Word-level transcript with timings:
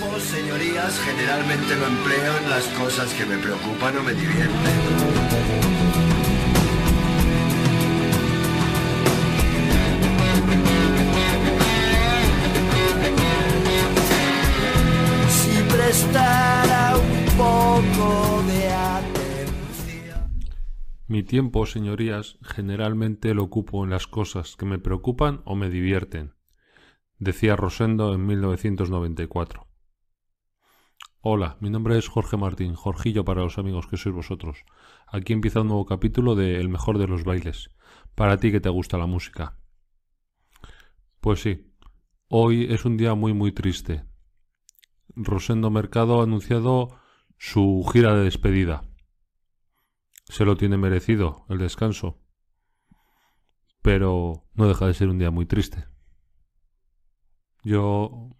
tiempo, 0.00 0.18
señorías, 0.20 0.98
generalmente 1.00 1.76
lo 1.76 1.86
empleo 1.86 2.38
en 2.38 2.50
las 2.50 2.66
cosas 2.68 3.12
que 3.14 3.26
me 3.26 3.36
preocupan 3.38 3.96
o 3.98 4.02
me 4.02 4.14
divierten. 4.14 4.50
Si 15.28 15.62
prestara 15.74 16.96
un 16.96 17.24
poco 17.36 18.42
de 18.46 18.68
atención. 18.68 20.30
Mi 21.08 21.22
tiempo, 21.22 21.66
señorías, 21.66 22.38
generalmente 22.42 23.34
lo 23.34 23.44
ocupo 23.44 23.84
en 23.84 23.90
las 23.90 24.06
cosas 24.06 24.56
que 24.56 24.66
me 24.66 24.78
preocupan 24.78 25.42
o 25.44 25.56
me 25.56 25.68
divierten, 25.68 26.34
decía 27.18 27.56
Rosendo 27.56 28.14
en 28.14 28.26
1994. 28.26 29.69
Hola, 31.22 31.58
mi 31.60 31.68
nombre 31.68 31.98
es 31.98 32.08
Jorge 32.08 32.38
Martín, 32.38 32.74
Jorgillo 32.74 33.26
para 33.26 33.42
los 33.42 33.58
amigos 33.58 33.86
que 33.86 33.98
sois 33.98 34.14
vosotros. 34.14 34.64
Aquí 35.06 35.34
empieza 35.34 35.60
un 35.60 35.66
nuevo 35.66 35.84
capítulo 35.84 36.34
de 36.34 36.58
El 36.58 36.70
mejor 36.70 36.96
de 36.96 37.06
los 37.06 37.24
bailes, 37.24 37.68
para 38.14 38.38
ti 38.38 38.50
que 38.50 38.60
te 38.60 38.70
gusta 38.70 38.96
la 38.96 39.04
música. 39.04 39.58
Pues 41.20 41.42
sí, 41.42 41.74
hoy 42.28 42.72
es 42.72 42.86
un 42.86 42.96
día 42.96 43.14
muy 43.14 43.34
muy 43.34 43.52
triste. 43.52 44.06
Rosendo 45.14 45.70
Mercado 45.70 46.20
ha 46.20 46.22
anunciado 46.22 46.98
su 47.36 47.86
gira 47.92 48.14
de 48.14 48.24
despedida. 48.24 48.88
Se 50.24 50.46
lo 50.46 50.56
tiene 50.56 50.78
merecido 50.78 51.44
el 51.50 51.58
descanso. 51.58 52.18
Pero 53.82 54.48
no 54.54 54.68
deja 54.68 54.86
de 54.86 54.94
ser 54.94 55.10
un 55.10 55.18
día 55.18 55.30
muy 55.30 55.44
triste. 55.44 55.86
Yo 57.62 58.30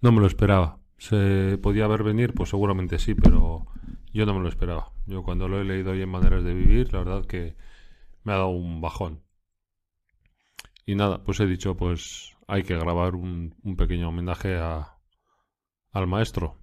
no 0.00 0.12
me 0.12 0.20
lo 0.20 0.28
esperaba. 0.28 0.81
¿Se 1.06 1.58
podía 1.58 1.86
ver 1.88 2.02
venir? 2.02 2.32
Pues 2.34 2.48
seguramente 2.50 2.98
sí, 2.98 3.14
pero 3.14 3.66
yo 4.12 4.24
no 4.26 4.34
me 4.34 4.40
lo 4.40 4.48
esperaba. 4.48 4.92
Yo 5.06 5.22
cuando 5.22 5.48
lo 5.48 5.60
he 5.60 5.64
leído 5.64 5.90
hoy 5.92 6.02
en 6.02 6.08
Maneras 6.08 6.44
de 6.44 6.54
Vivir, 6.54 6.92
la 6.92 7.00
verdad 7.00 7.26
que 7.26 7.56
me 8.24 8.32
ha 8.32 8.36
dado 8.36 8.48
un 8.50 8.80
bajón. 8.80 9.22
Y 10.86 10.94
nada, 10.94 11.24
pues 11.24 11.40
he 11.40 11.46
dicho, 11.46 11.76
pues 11.76 12.36
hay 12.46 12.62
que 12.62 12.76
grabar 12.76 13.16
un, 13.16 13.52
pequeño 13.76 14.10
homenaje 14.10 14.56
a, 14.58 14.96
al 15.92 16.06
maestro. 16.06 16.58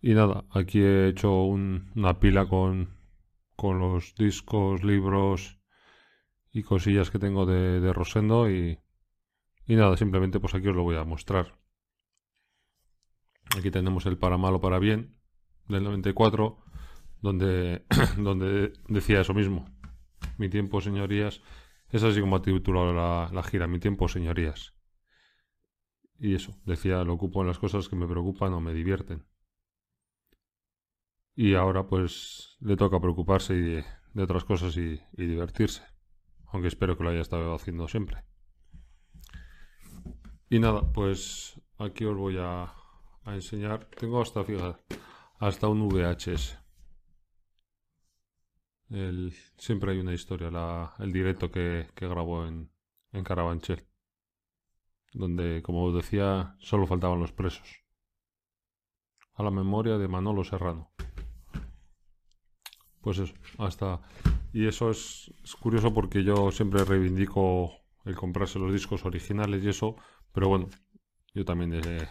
Y 0.00 0.14
nada, 0.14 0.44
aquí 0.50 0.80
he 0.80 1.08
hecho 1.08 1.42
un- 1.42 1.90
una 1.96 2.20
pila 2.20 2.46
con, 2.46 2.90
con 3.56 3.78
los 3.80 4.14
discos, 4.14 4.84
libros 4.84 5.58
y 6.52 6.62
cosillas 6.62 7.10
que 7.10 7.18
tengo 7.20 7.46
de, 7.46 7.80
de 7.80 7.92
Rosendo 7.92 8.50
y, 8.50 8.78
y 9.66 9.76
nada, 9.76 9.96
simplemente 9.98 10.40
pues 10.40 10.54
aquí 10.54 10.68
os 10.68 10.76
lo 10.76 10.84
voy 10.84 10.96
a 10.96 11.04
mostrar. 11.04 11.58
Aquí 13.56 13.70
tenemos 13.70 14.06
el 14.06 14.18
Para 14.18 14.38
Mal 14.38 14.54
o 14.54 14.60
Para 14.60 14.78
Bien 14.78 15.16
del 15.68 15.84
94, 15.84 16.58
donde, 17.20 17.84
donde 18.18 18.72
decía 18.88 19.20
eso 19.20 19.34
mismo. 19.34 19.66
Mi 20.38 20.48
tiempo, 20.48 20.80
señorías. 20.80 21.40
Es 21.90 22.02
así 22.02 22.20
como 22.20 22.36
ha 22.36 22.42
titulado 22.42 22.92
la, 22.92 23.30
la 23.32 23.42
gira, 23.42 23.66
Mi 23.66 23.78
tiempo, 23.78 24.08
señorías. 24.08 24.74
Y 26.18 26.34
eso, 26.34 26.56
decía, 26.64 27.04
lo 27.04 27.14
ocupo 27.14 27.42
en 27.42 27.48
las 27.48 27.58
cosas 27.58 27.88
que 27.88 27.96
me 27.96 28.06
preocupan 28.06 28.52
o 28.52 28.60
me 28.60 28.72
divierten. 28.72 29.26
Y 31.34 31.54
ahora 31.54 31.86
pues 31.86 32.56
le 32.60 32.76
toca 32.76 33.00
preocuparse 33.00 33.54
y 33.54 33.60
de, 33.60 33.84
de 34.12 34.22
otras 34.22 34.44
cosas 34.44 34.76
y, 34.76 35.00
y 35.16 35.26
divertirse. 35.26 35.82
Aunque 36.46 36.68
espero 36.68 36.96
que 36.96 37.04
lo 37.04 37.10
haya 37.10 37.20
estado 37.20 37.54
haciendo 37.54 37.88
siempre. 37.88 38.22
Y 40.48 40.60
nada, 40.60 40.92
pues 40.92 41.60
aquí 41.78 42.04
os 42.04 42.16
voy 42.16 42.36
a, 42.38 42.72
a 43.24 43.34
enseñar. 43.34 43.78
Tengo 44.00 44.20
hasta, 44.22 44.44
fíjate, 44.44 44.80
hasta 45.38 45.68
un 45.68 45.88
VHS. 45.88 46.58
El- 48.88 49.34
siempre 49.58 49.92
hay 49.92 49.98
una 49.98 50.14
historia, 50.14 50.50
la- 50.50 50.94
el 50.98 51.12
directo 51.12 51.50
que, 51.50 51.88
grabó 51.96 52.46
en, 52.46 52.70
en 53.12 53.24
Carabanchel. 53.24 53.86
Donde, 55.14 55.62
como 55.62 55.84
os 55.84 55.94
decía, 55.94 56.56
solo 56.58 56.86
faltaban 56.86 57.20
los 57.20 57.32
presos. 57.32 57.68
A 59.34 59.42
la 59.42 59.50
memoria 59.50 59.96
de 59.98 60.08
Manolo 60.08 60.44
Serrano. 60.44 60.90
Pues 63.00 63.18
eso, 63.18 63.34
hasta... 63.58 64.00
Y 64.52 64.66
eso 64.66 64.90
es, 64.90 65.32
es 65.42 65.54
curioso 65.56 65.92
porque 65.92 66.22
yo 66.22 66.50
siempre 66.52 66.84
reivindico 66.84 67.72
el 68.04 68.14
comprarse 68.14 68.58
los 68.58 68.72
discos 68.72 69.04
originales 69.04 69.64
y 69.64 69.68
eso, 69.68 69.96
pero 70.32 70.48
bueno, 70.48 70.68
yo 71.34 71.44
también 71.44 71.74
he, 71.74 72.08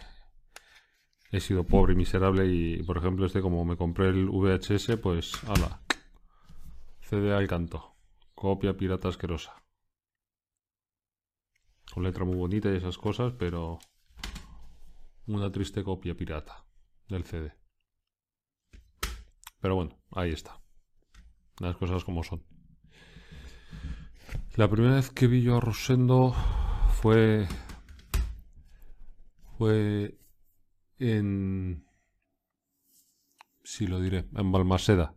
he 1.34 1.40
sido 1.40 1.64
pobre 1.64 1.94
y 1.94 1.96
miserable 1.96 2.46
y, 2.46 2.80
por 2.84 2.96
ejemplo, 2.96 3.26
este 3.26 3.40
como 3.40 3.64
me 3.64 3.76
compré 3.76 4.08
el 4.08 4.28
VHS, 4.28 4.98
pues, 5.02 5.32
ala, 5.48 5.80
CD 7.00 7.34
al 7.34 7.48
canto, 7.48 7.96
copia 8.36 8.76
pirata 8.76 9.08
asquerosa. 9.08 9.64
Con 11.92 12.04
letra 12.04 12.24
muy 12.24 12.36
bonita 12.36 12.70
y 12.72 12.76
esas 12.76 12.98
cosas, 12.98 13.32
pero 13.36 13.80
una 15.26 15.50
triste 15.50 15.82
copia 15.82 16.14
pirata 16.14 16.64
del 17.08 17.24
CD. 17.24 17.52
Pero 19.60 19.74
bueno, 19.74 19.98
ahí 20.12 20.30
está. 20.30 20.60
Las 21.58 21.76
cosas 21.76 22.04
como 22.04 22.22
son. 22.22 22.44
La 24.54 24.70
primera 24.70 24.94
vez 24.94 25.10
que 25.10 25.26
vi 25.26 25.42
yo 25.42 25.56
a 25.56 25.60
Rosendo 25.60 26.32
fue. 26.92 27.48
fue 29.58 30.16
en. 31.10 31.84
Sí, 33.62 33.86
lo 33.86 34.00
diré, 34.00 34.26
en 34.34 34.52
Balmaseda. 34.52 35.14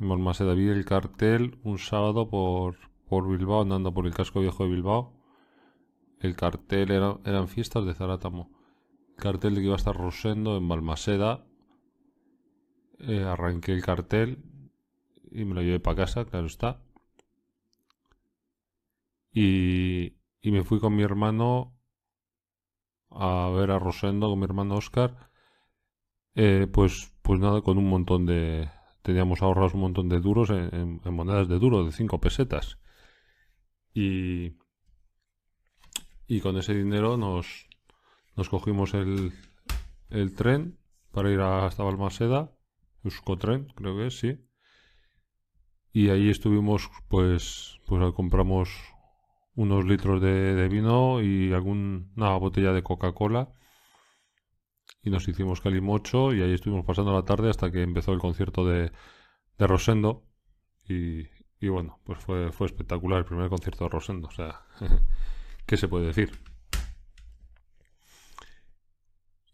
En 0.00 0.08
Balmaseda 0.08 0.54
vi 0.54 0.68
el 0.68 0.84
cartel 0.84 1.58
un 1.62 1.78
sábado 1.78 2.28
por, 2.28 2.76
por 3.08 3.28
Bilbao, 3.28 3.62
andando 3.62 3.92
por 3.92 4.06
el 4.06 4.14
casco 4.14 4.40
viejo 4.40 4.64
de 4.64 4.70
Bilbao. 4.70 5.12
El 6.20 6.36
cartel 6.36 6.90
era, 6.90 7.18
eran 7.24 7.48
fiestas 7.48 7.84
de 7.84 7.94
Zarátamo. 7.94 8.50
El 9.10 9.16
cartel 9.16 9.54
de 9.54 9.60
que 9.60 9.66
iba 9.66 9.74
a 9.74 9.78
estar 9.78 9.96
Rosendo 9.96 10.56
en 10.56 10.68
Balmaseda. 10.68 11.44
Eh, 13.00 13.24
arranqué 13.24 13.72
el 13.72 13.82
cartel 13.82 14.38
y 15.30 15.44
me 15.44 15.54
lo 15.54 15.62
llevé 15.62 15.80
para 15.80 15.96
casa, 15.96 16.24
claro 16.24 16.46
está. 16.46 16.82
Y, 19.32 20.14
y 20.42 20.50
me 20.50 20.64
fui 20.64 20.80
con 20.80 20.94
mi 20.94 21.02
hermano 21.02 21.79
a 23.10 23.50
ver 23.50 23.70
a 23.70 23.78
Rosendo, 23.78 24.28
con 24.28 24.38
mi 24.38 24.44
hermano 24.44 24.76
Oscar. 24.76 25.30
Eh, 26.34 26.66
pues, 26.72 27.12
pues 27.22 27.40
nada, 27.40 27.62
con 27.62 27.78
un 27.78 27.88
montón 27.88 28.26
de... 28.26 28.70
Teníamos 29.02 29.42
ahorrados 29.42 29.74
un 29.74 29.80
montón 29.80 30.08
de 30.08 30.20
duros 30.20 30.50
en, 30.50 31.00
monedas 31.04 31.48
de 31.48 31.58
duro, 31.58 31.84
de 31.84 31.92
5 31.92 32.20
pesetas. 32.20 32.78
Y, 33.94 34.56
y 36.26 36.40
con 36.40 36.56
ese 36.58 36.74
dinero 36.74 37.16
nos, 37.16 37.68
nos 38.36 38.48
cogimos 38.48 38.94
el, 38.94 39.32
el 40.10 40.34
tren 40.34 40.78
para 41.12 41.30
ir 41.30 41.40
hasta 41.40 41.82
Balmaseda. 41.82 42.52
Euskotren, 43.02 43.66
creo 43.74 43.96
que 43.96 44.08
es, 44.08 44.18
sí. 44.18 44.38
Y 45.92 46.10
ahí 46.10 46.28
estuvimos, 46.28 46.88
pues, 47.08 47.80
pues 47.86 48.14
compramos 48.14 48.70
unos 49.60 49.84
litros 49.84 50.22
de, 50.22 50.68
vino 50.68 51.20
y 51.20 51.52
alguna 51.52 52.34
botella 52.38 52.72
de 52.72 52.82
Coca-Cola. 52.82 53.52
Y 55.02 55.10
nos 55.10 55.28
hicimos 55.28 55.60
calimocho 55.60 56.32
y 56.32 56.40
ahí 56.40 56.54
estuvimos 56.54 56.86
pasando 56.86 57.12
la 57.12 57.26
tarde 57.26 57.50
hasta 57.50 57.70
que 57.70 57.82
empezó 57.82 58.12
el 58.12 58.20
concierto 58.20 58.64
de, 58.64 58.90
de 59.58 59.66
Rosendo. 59.66 60.24
Y, 60.88 61.26
y 61.60 61.68
bueno, 61.68 62.00
pues 62.04 62.18
fue, 62.20 62.52
fue 62.52 62.68
espectacular 62.68 63.18
el 63.18 63.26
primer 63.26 63.50
concierto 63.50 63.84
de 63.84 63.90
Rosendo. 63.90 64.28
O 64.28 64.30
sea, 64.30 64.62
¿qué 65.66 65.76
se 65.76 65.88
puede 65.88 66.06
decir? 66.06 66.30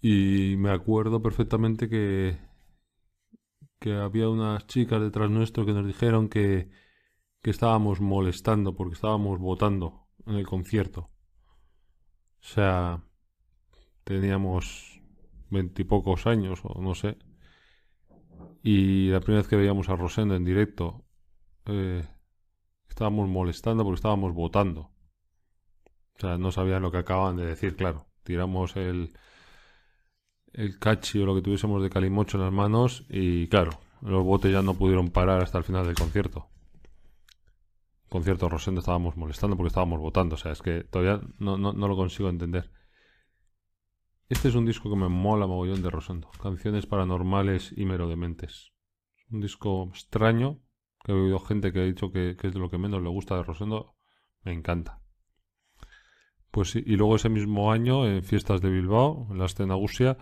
Y 0.00 0.54
me 0.56 0.70
acuerdo 0.70 1.20
perfectamente 1.20 1.88
que, 1.88 2.38
que 3.80 3.92
había 3.92 4.28
unas 4.28 4.68
chicas 4.68 5.00
detrás 5.00 5.30
nuestro 5.30 5.66
que 5.66 5.72
nos 5.72 5.84
dijeron 5.84 6.28
que, 6.28 6.70
que 7.42 7.50
estábamos 7.50 8.00
molestando 8.00 8.76
porque 8.76 8.94
estábamos 8.94 9.40
votando 9.40 10.05
en 10.26 10.34
el 10.34 10.46
concierto. 10.46 11.10
O 12.40 12.48
sea, 12.48 13.02
teníamos 14.04 15.02
veintipocos 15.50 16.26
años 16.26 16.60
o 16.64 16.80
no 16.80 16.94
sé. 16.94 17.16
Y 18.62 19.08
la 19.10 19.20
primera 19.20 19.42
vez 19.42 19.48
que 19.48 19.56
veíamos 19.56 19.88
a 19.88 19.96
Rosendo 19.96 20.34
en 20.34 20.44
directo, 20.44 21.04
eh, 21.66 22.06
estábamos 22.88 23.28
molestando 23.28 23.84
porque 23.84 23.96
estábamos 23.96 24.34
votando. 24.34 24.90
O 26.16 26.18
sea, 26.18 26.38
no 26.38 26.50
sabían 26.50 26.82
lo 26.82 26.90
que 26.90 26.98
acababan 26.98 27.36
de 27.36 27.46
decir, 27.46 27.76
claro. 27.76 28.06
Tiramos 28.22 28.76
el, 28.76 29.12
el 30.52 30.78
cachi 30.78 31.20
o 31.20 31.26
lo 31.26 31.34
que 31.34 31.42
tuviésemos 31.42 31.82
de 31.82 31.90
calimocho 31.90 32.38
en 32.38 32.44
las 32.44 32.52
manos 32.52 33.04
y 33.08 33.48
claro, 33.48 33.78
los 34.00 34.24
botes 34.24 34.50
ya 34.50 34.62
no 34.62 34.74
pudieron 34.74 35.10
parar 35.10 35.42
hasta 35.42 35.58
el 35.58 35.64
final 35.64 35.86
del 35.86 35.94
concierto. 35.94 36.48
Concierto 38.08 38.48
Rosendo 38.48 38.80
estábamos 38.80 39.16
molestando 39.16 39.56
porque 39.56 39.68
estábamos 39.68 40.00
votando, 40.00 40.34
o 40.34 40.38
sea, 40.38 40.52
es 40.52 40.62
que 40.62 40.84
todavía 40.84 41.20
no, 41.38 41.58
no, 41.58 41.72
no 41.72 41.88
lo 41.88 41.96
consigo 41.96 42.28
entender. 42.28 42.70
Este 44.28 44.48
es 44.48 44.56
un 44.56 44.66
disco 44.66 44.90
que 44.90 44.96
me 44.96 45.08
mola 45.08 45.46
mogollón 45.46 45.82
de 45.82 45.90
Rosendo. 45.90 46.28
Canciones 46.42 46.84
paranormales 46.86 47.72
y 47.76 47.84
merodementes. 47.84 48.72
Un 49.30 49.40
disco 49.40 49.88
extraño, 49.90 50.60
que 51.04 51.12
he 51.12 51.14
oído 51.14 51.38
gente 51.38 51.72
que 51.72 51.78
ha 51.78 51.84
dicho 51.84 52.10
que, 52.10 52.30
es 52.30 52.52
de 52.52 52.58
lo 52.58 52.68
que 52.68 52.76
menos 52.76 53.02
le 53.02 53.08
gusta 53.08 53.36
de 53.36 53.44
Rosendo. 53.44 53.94
Me 54.42 54.52
encanta. 54.52 55.00
Pues 56.50 56.70
sí, 56.70 56.82
y 56.84 56.96
luego 56.96 57.14
ese 57.14 57.28
mismo 57.28 57.70
año, 57.70 58.04
en 58.04 58.24
Fiestas 58.24 58.60
de 58.60 58.70
Bilbao, 58.70 59.28
en 59.30 59.38
la 59.38 59.44
escena 59.44 59.74
Gusia, 59.74 60.18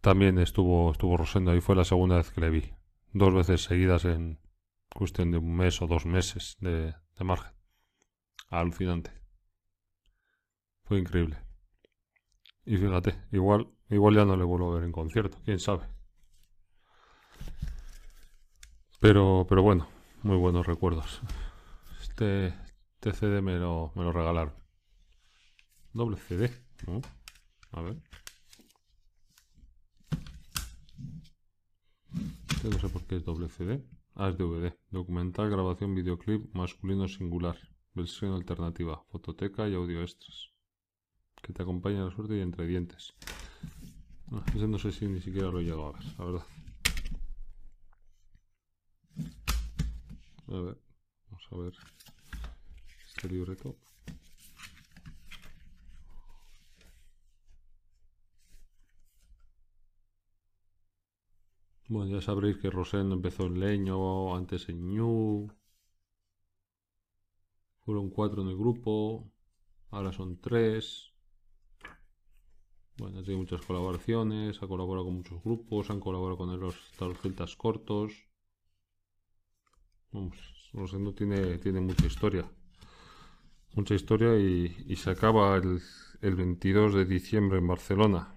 también 0.00 0.38
estuvo, 0.38 0.90
estuvo 0.90 1.16
Rosendo. 1.16 1.52
Ahí 1.52 1.60
fue 1.60 1.76
la 1.76 1.84
segunda 1.84 2.16
vez 2.16 2.30
que 2.30 2.40
le 2.40 2.50
vi. 2.50 2.72
Dos 3.12 3.32
veces 3.32 3.62
seguidas 3.62 4.04
en 4.04 4.40
cuestión 4.94 5.30
de 5.30 5.38
un 5.38 5.54
mes 5.56 5.80
o 5.82 5.86
dos 5.86 6.06
meses 6.06 6.56
de 6.60 6.94
margen. 7.20 7.52
Alucinante. 8.48 9.10
Fue 10.84 10.98
increíble. 10.98 11.38
Y 12.64 12.76
fíjate, 12.76 13.16
igual, 13.32 13.68
igual 13.90 14.14
ya 14.14 14.24
no 14.24 14.36
le 14.36 14.44
vuelvo 14.44 14.70
a 14.70 14.74
ver 14.76 14.84
en 14.84 14.92
concierto, 14.92 15.38
quién 15.44 15.58
sabe. 15.58 15.86
Pero, 19.00 19.46
pero 19.48 19.62
bueno, 19.62 19.88
muy 20.22 20.36
buenos 20.36 20.66
recuerdos. 20.66 21.20
Este, 22.00 22.54
este 22.94 23.12
CD 23.12 23.42
me 23.42 23.58
lo, 23.58 23.92
me 23.96 24.04
lo 24.04 24.12
regalaron. 24.12 24.54
Doble 25.92 26.16
CD, 26.16 26.50
A 27.72 27.80
ver. 27.80 27.96
Este 32.50 32.68
no 32.68 32.78
sé 32.78 32.88
por 32.88 33.02
qué 33.06 33.16
es 33.16 33.24
doble 33.24 33.48
CD. 33.48 33.84
Ah, 34.14 34.28
es 34.28 34.36
DVD. 34.36 34.74
Documental, 34.90 35.50
grabación, 35.50 35.94
videoclip, 35.94 36.54
masculino 36.54 37.08
singular. 37.08 37.58
Versión 37.94 38.34
alternativa. 38.34 39.02
Fototeca 39.10 39.68
y 39.68 39.74
audio 39.74 40.02
extras 40.02 40.52
que 41.42 41.52
te 41.52 41.62
acompaña 41.62 42.04
la 42.04 42.14
suerte 42.14 42.36
y 42.36 42.40
entre 42.40 42.66
dientes. 42.66 43.14
No, 44.30 44.44
ese 44.54 44.68
no 44.68 44.78
sé 44.78 44.92
si 44.92 45.06
ni 45.08 45.20
siquiera 45.20 45.48
lo 45.48 45.60
he 45.60 45.64
llegado 45.64 45.88
a 45.88 45.92
ver, 45.92 46.04
la 46.18 46.24
verdad. 46.24 46.46
A 50.48 50.60
ver, 50.60 50.78
vamos 51.28 51.48
a 51.50 51.56
ver 51.56 51.72
este 53.08 53.28
libreto. 53.28 53.76
Bueno, 61.92 62.10
ya 62.10 62.22
sabréis 62.22 62.56
que 62.56 62.70
Rosendo 62.70 63.14
empezó 63.14 63.44
en 63.44 63.60
Leño, 63.60 64.34
antes 64.34 64.66
en 64.70 64.94
Ñu. 64.94 65.52
Fueron 67.84 68.08
cuatro 68.08 68.40
en 68.40 68.48
el 68.48 68.56
grupo, 68.56 69.30
ahora 69.90 70.10
son 70.10 70.40
tres. 70.40 71.12
Bueno, 72.96 73.22
tiene 73.22 73.40
muchas 73.40 73.60
colaboraciones, 73.60 74.62
ha 74.62 74.66
colaborado 74.66 75.04
con 75.04 75.16
muchos 75.16 75.42
grupos, 75.44 75.90
han 75.90 76.00
colaborado 76.00 76.38
con 76.38 76.58
los, 76.58 76.74
los 76.98 77.18
celtas 77.18 77.56
cortos. 77.56 78.26
Vamos, 80.12 80.70
Rosendo 80.72 81.12
tiene, 81.12 81.58
tiene 81.58 81.80
mucha 81.82 82.06
historia. 82.06 82.50
Mucha 83.74 83.94
historia 83.94 84.34
y, 84.38 84.96
se 84.96 85.10
acaba 85.10 85.56
el, 85.56 85.82
el, 86.22 86.36
22 86.36 86.94
de 86.94 87.04
diciembre 87.04 87.58
en 87.58 87.66
Barcelona. 87.68 88.34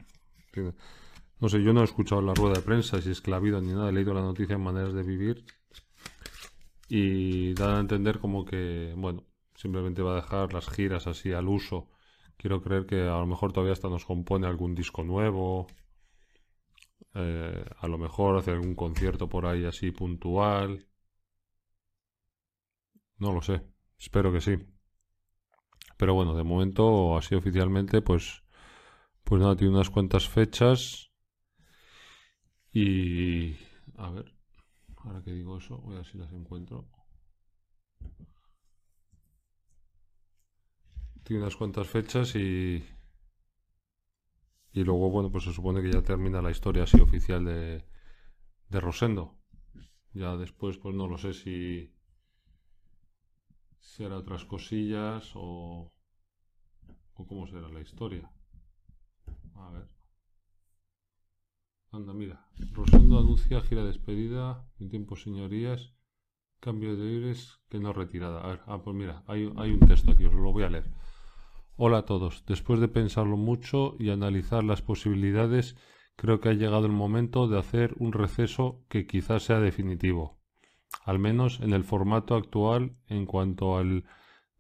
No 1.40 1.50
sé, 1.50 1.62
yo 1.64 1.74
no 1.74 1.82
he 1.82 1.84
escuchado 1.84 2.22
la 2.22 2.34
rueda 2.34 2.56
de 2.56 2.62
prensa, 2.62 3.02
si 3.02 3.12
es 3.12 3.22
que 3.22 3.32
la 3.32 3.40
ni 3.40 3.74
nada, 3.74 3.90
he 3.90 3.94
leído 3.94 4.14
la 4.14 4.22
noticia 4.22 4.56
en 4.56 4.64
Maneras 4.64 4.94
de 4.94 5.04
Vivir 5.04 5.46
y 6.88 7.54
dan 7.54 7.76
a 7.76 7.80
entender 7.80 8.20
como 8.20 8.46
que, 8.46 8.94
bueno, 8.96 9.24
simplemente 9.56 10.02
va 10.02 10.14
a 10.14 10.22
dejar 10.22 10.54
las 10.54 10.70
giras 10.70 11.08
así 11.08 11.32
al 11.34 11.48
uso 11.48 11.90
Quiero 12.38 12.62
creer 12.62 12.86
que 12.86 13.02
a 13.02 13.18
lo 13.20 13.26
mejor 13.26 13.52
todavía 13.54 13.74
hasta 13.74 13.90
nos 13.90 14.06
compone 14.06 14.48
algún 14.48 14.76
disco 14.76 15.04
nuevo. 15.04 15.68
Eh, 17.14 17.66
a 17.78 17.88
lo 17.88 17.98
mejor 17.98 18.38
hace 18.38 18.52
algún 18.52 18.76
concierto 18.76 19.30
por 19.30 19.46
ahí 19.46 19.66
así 19.66 19.92
puntual. 19.92 20.86
No 23.18 23.32
lo 23.34 23.42
sé. 23.42 23.62
Espero 23.98 24.32
que 24.32 24.42
sí. 24.42 24.58
Pero 25.98 26.14
bueno, 26.14 26.36
de 26.36 26.44
momento, 26.44 27.18
así 27.18 27.36
oficialmente, 27.36 28.02
pues, 28.02 28.44
pues 29.24 29.42
nada, 29.42 29.56
tiene 29.56 29.74
unas 29.74 29.90
cuantas 29.90 30.28
fechas. 30.28 31.12
Y 32.76 33.56
a 33.98 34.12
ver, 34.12 34.32
ahora 34.98 35.24
que 35.24 35.32
digo 35.32 35.58
eso, 35.58 35.78
voy 35.80 35.96
a 35.96 35.98
ver 36.00 36.06
si 36.06 36.18
las 36.18 36.32
encuentro. 36.34 36.86
tiene 41.24 41.42
unas 41.42 41.56
cuantas 41.56 41.88
fechas 41.88 42.36
y 42.36 42.84
y 44.74 44.84
luego 44.84 45.10
bueno 45.10 45.32
pues 45.32 45.46
se 45.46 45.54
supone 45.54 45.82
que 45.82 45.92
ya 45.92 46.02
termina 46.02 46.42
la 46.42 46.52
historia 46.52 46.84
así 46.84 47.00
oficial 47.00 47.44
de 47.46 47.84
de 48.70 48.80
Rosendo. 48.80 49.36
Ya 50.14 50.36
después 50.38 50.78
pues 50.78 50.96
no 50.96 51.08
lo 51.08 51.18
sé 51.18 51.34
si 51.34 51.92
será 53.80 54.18
otras 54.18 54.44
cosillas 54.44 55.32
o 55.36 55.92
o 57.20 57.22
cómo 57.28 57.48
será 57.48 57.68
la 57.70 57.82
historia. 57.82 58.30
A 59.56 59.70
ver 59.72 59.95
anda 61.96 62.14
mira 62.14 62.46
Rosendo 62.74 63.20
anuncia 63.20 63.62
gira 63.62 63.84
despedida 63.84 64.68
en 64.80 64.90
tiempo 64.90 65.16
señorías 65.16 65.94
cambio 66.60 66.96
de 66.96 67.08
aires 67.10 67.60
que 67.70 67.80
no 67.80 67.94
retirada 67.94 68.42
a 68.42 68.48
ver 68.48 68.62
ah 68.68 68.82
pues 68.84 68.96
mira 68.96 69.24
hay, 69.28 69.52
hay 69.58 69.72
un 69.72 69.80
texto 69.80 70.12
aquí 70.12 70.26
os 70.26 70.34
lo 70.34 70.52
voy 70.52 70.64
a 70.64 70.70
leer 70.70 70.88
Hola 71.78 71.98
a 71.98 72.06
todos. 72.06 72.46
Después 72.46 72.80
de 72.80 72.88
pensarlo 72.88 73.36
mucho 73.36 73.98
y 74.00 74.10
analizar 74.10 74.64
las 74.64 74.82
posibilidades, 74.82 75.76
creo 76.16 76.40
que 76.40 76.48
ha 76.48 76.54
llegado 76.54 76.86
el 76.86 76.94
momento 76.94 77.50
de 77.50 77.60
hacer 77.60 77.96
un 77.98 78.14
receso 78.14 78.86
que 78.88 79.06
quizás 79.06 79.44
sea 79.44 79.60
definitivo, 79.60 80.38
al 81.04 81.20
menos 81.20 81.60
en 81.60 81.74
el 81.74 81.84
formato 81.84 82.36
actual 82.36 82.96
en 83.08 83.26
cuanto 83.26 83.78
al 83.78 84.06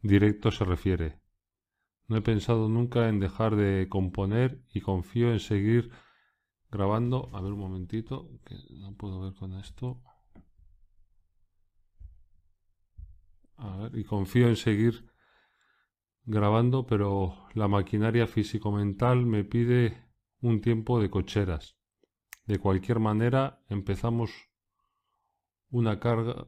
directo 0.01 0.51
se 0.51 0.65
refiere. 0.65 1.21
No 2.09 2.17
he 2.17 2.21
pensado 2.21 2.67
nunca 2.67 3.07
en 3.07 3.21
dejar 3.21 3.55
de 3.55 3.87
componer 3.87 4.59
y 4.73 4.81
confío 4.81 5.31
en 5.31 5.39
seguir 5.39 5.91
grabando. 6.75 7.29
A 7.33 7.41
ver 7.41 7.53
un 7.53 7.59
momentito, 7.59 8.29
que 8.45 8.55
no 8.71 8.93
puedo 8.95 9.19
ver 9.21 9.33
con 9.33 9.53
esto. 9.53 10.01
A 13.57 13.77
ver, 13.77 13.97
y 13.97 14.03
confío 14.03 14.47
en 14.49 14.57
seguir 14.57 15.09
grabando, 16.25 16.85
pero 16.85 17.47
la 17.53 17.67
maquinaria 17.67 18.27
físico-mental 18.27 19.25
me 19.25 19.43
pide 19.43 20.05
un 20.41 20.59
tiempo 20.61 20.99
de 20.99 21.09
cocheras. 21.09 21.77
De 22.45 22.59
cualquier 22.59 22.99
manera, 22.99 23.63
empezamos 23.69 24.31
una 25.69 25.99
carga, 25.99 26.47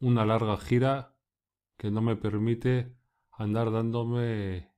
una 0.00 0.24
larga 0.26 0.56
gira 0.58 1.16
que 1.78 1.90
no 1.90 2.02
me 2.02 2.16
permite 2.16 2.96
andar 3.32 3.72
dándome 3.72 4.71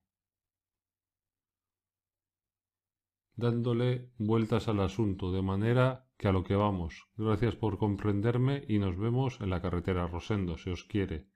dándole 3.36 4.10
vueltas 4.18 4.68
al 4.68 4.80
asunto, 4.80 5.32
de 5.32 5.42
manera 5.42 6.06
que 6.16 6.28
a 6.28 6.32
lo 6.32 6.44
que 6.44 6.54
vamos. 6.54 7.08
Gracias 7.16 7.56
por 7.56 7.78
comprenderme 7.78 8.64
y 8.68 8.78
nos 8.78 8.96
vemos 8.96 9.40
en 9.40 9.50
la 9.50 9.60
carretera 9.60 10.06
Rosendo, 10.06 10.56
si 10.56 10.70
os 10.70 10.84
quiere. 10.84 11.28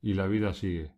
Y 0.00 0.14
la 0.14 0.26
vida 0.26 0.54
sigue. 0.54 0.92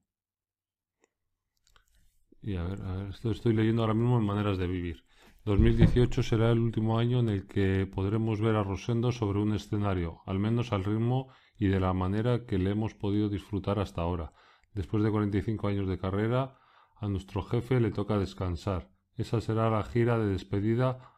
Y 2.42 2.56
a 2.56 2.64
ver, 2.64 2.82
a 2.82 2.96
ver, 2.96 3.10
esto 3.10 3.30
estoy 3.30 3.54
leyendo 3.54 3.82
ahora 3.82 3.94
mismo 3.94 4.18
en 4.18 4.24
Maneras 4.24 4.58
de 4.58 4.66
Vivir. 4.66 5.04
2018 5.44 6.22
será 6.22 6.50
el 6.52 6.58
último 6.58 6.98
año 6.98 7.20
en 7.20 7.28
el 7.28 7.46
que 7.46 7.86
podremos 7.86 8.40
ver 8.40 8.56
a 8.56 8.62
Rosendo 8.62 9.10
sobre 9.10 9.40
un 9.40 9.54
escenario, 9.54 10.20
al 10.26 10.38
menos 10.38 10.72
al 10.72 10.84
ritmo 10.84 11.32
y 11.58 11.68
de 11.68 11.80
la 11.80 11.92
manera 11.92 12.46
que 12.46 12.58
le 12.58 12.70
hemos 12.70 12.94
podido 12.94 13.28
disfrutar 13.28 13.78
hasta 13.78 14.02
ahora. 14.02 14.32
Después 14.72 15.02
de 15.02 15.10
45 15.10 15.68
años 15.68 15.88
de 15.88 15.98
carrera, 15.98 16.58
a 16.96 17.08
nuestro 17.08 17.42
jefe 17.42 17.80
le 17.80 17.90
toca 17.90 18.18
descansar. 18.18 18.90
Esa 19.20 19.42
será 19.42 19.68
la 19.68 19.82
gira 19.82 20.18
de 20.18 20.28
despedida 20.32 21.12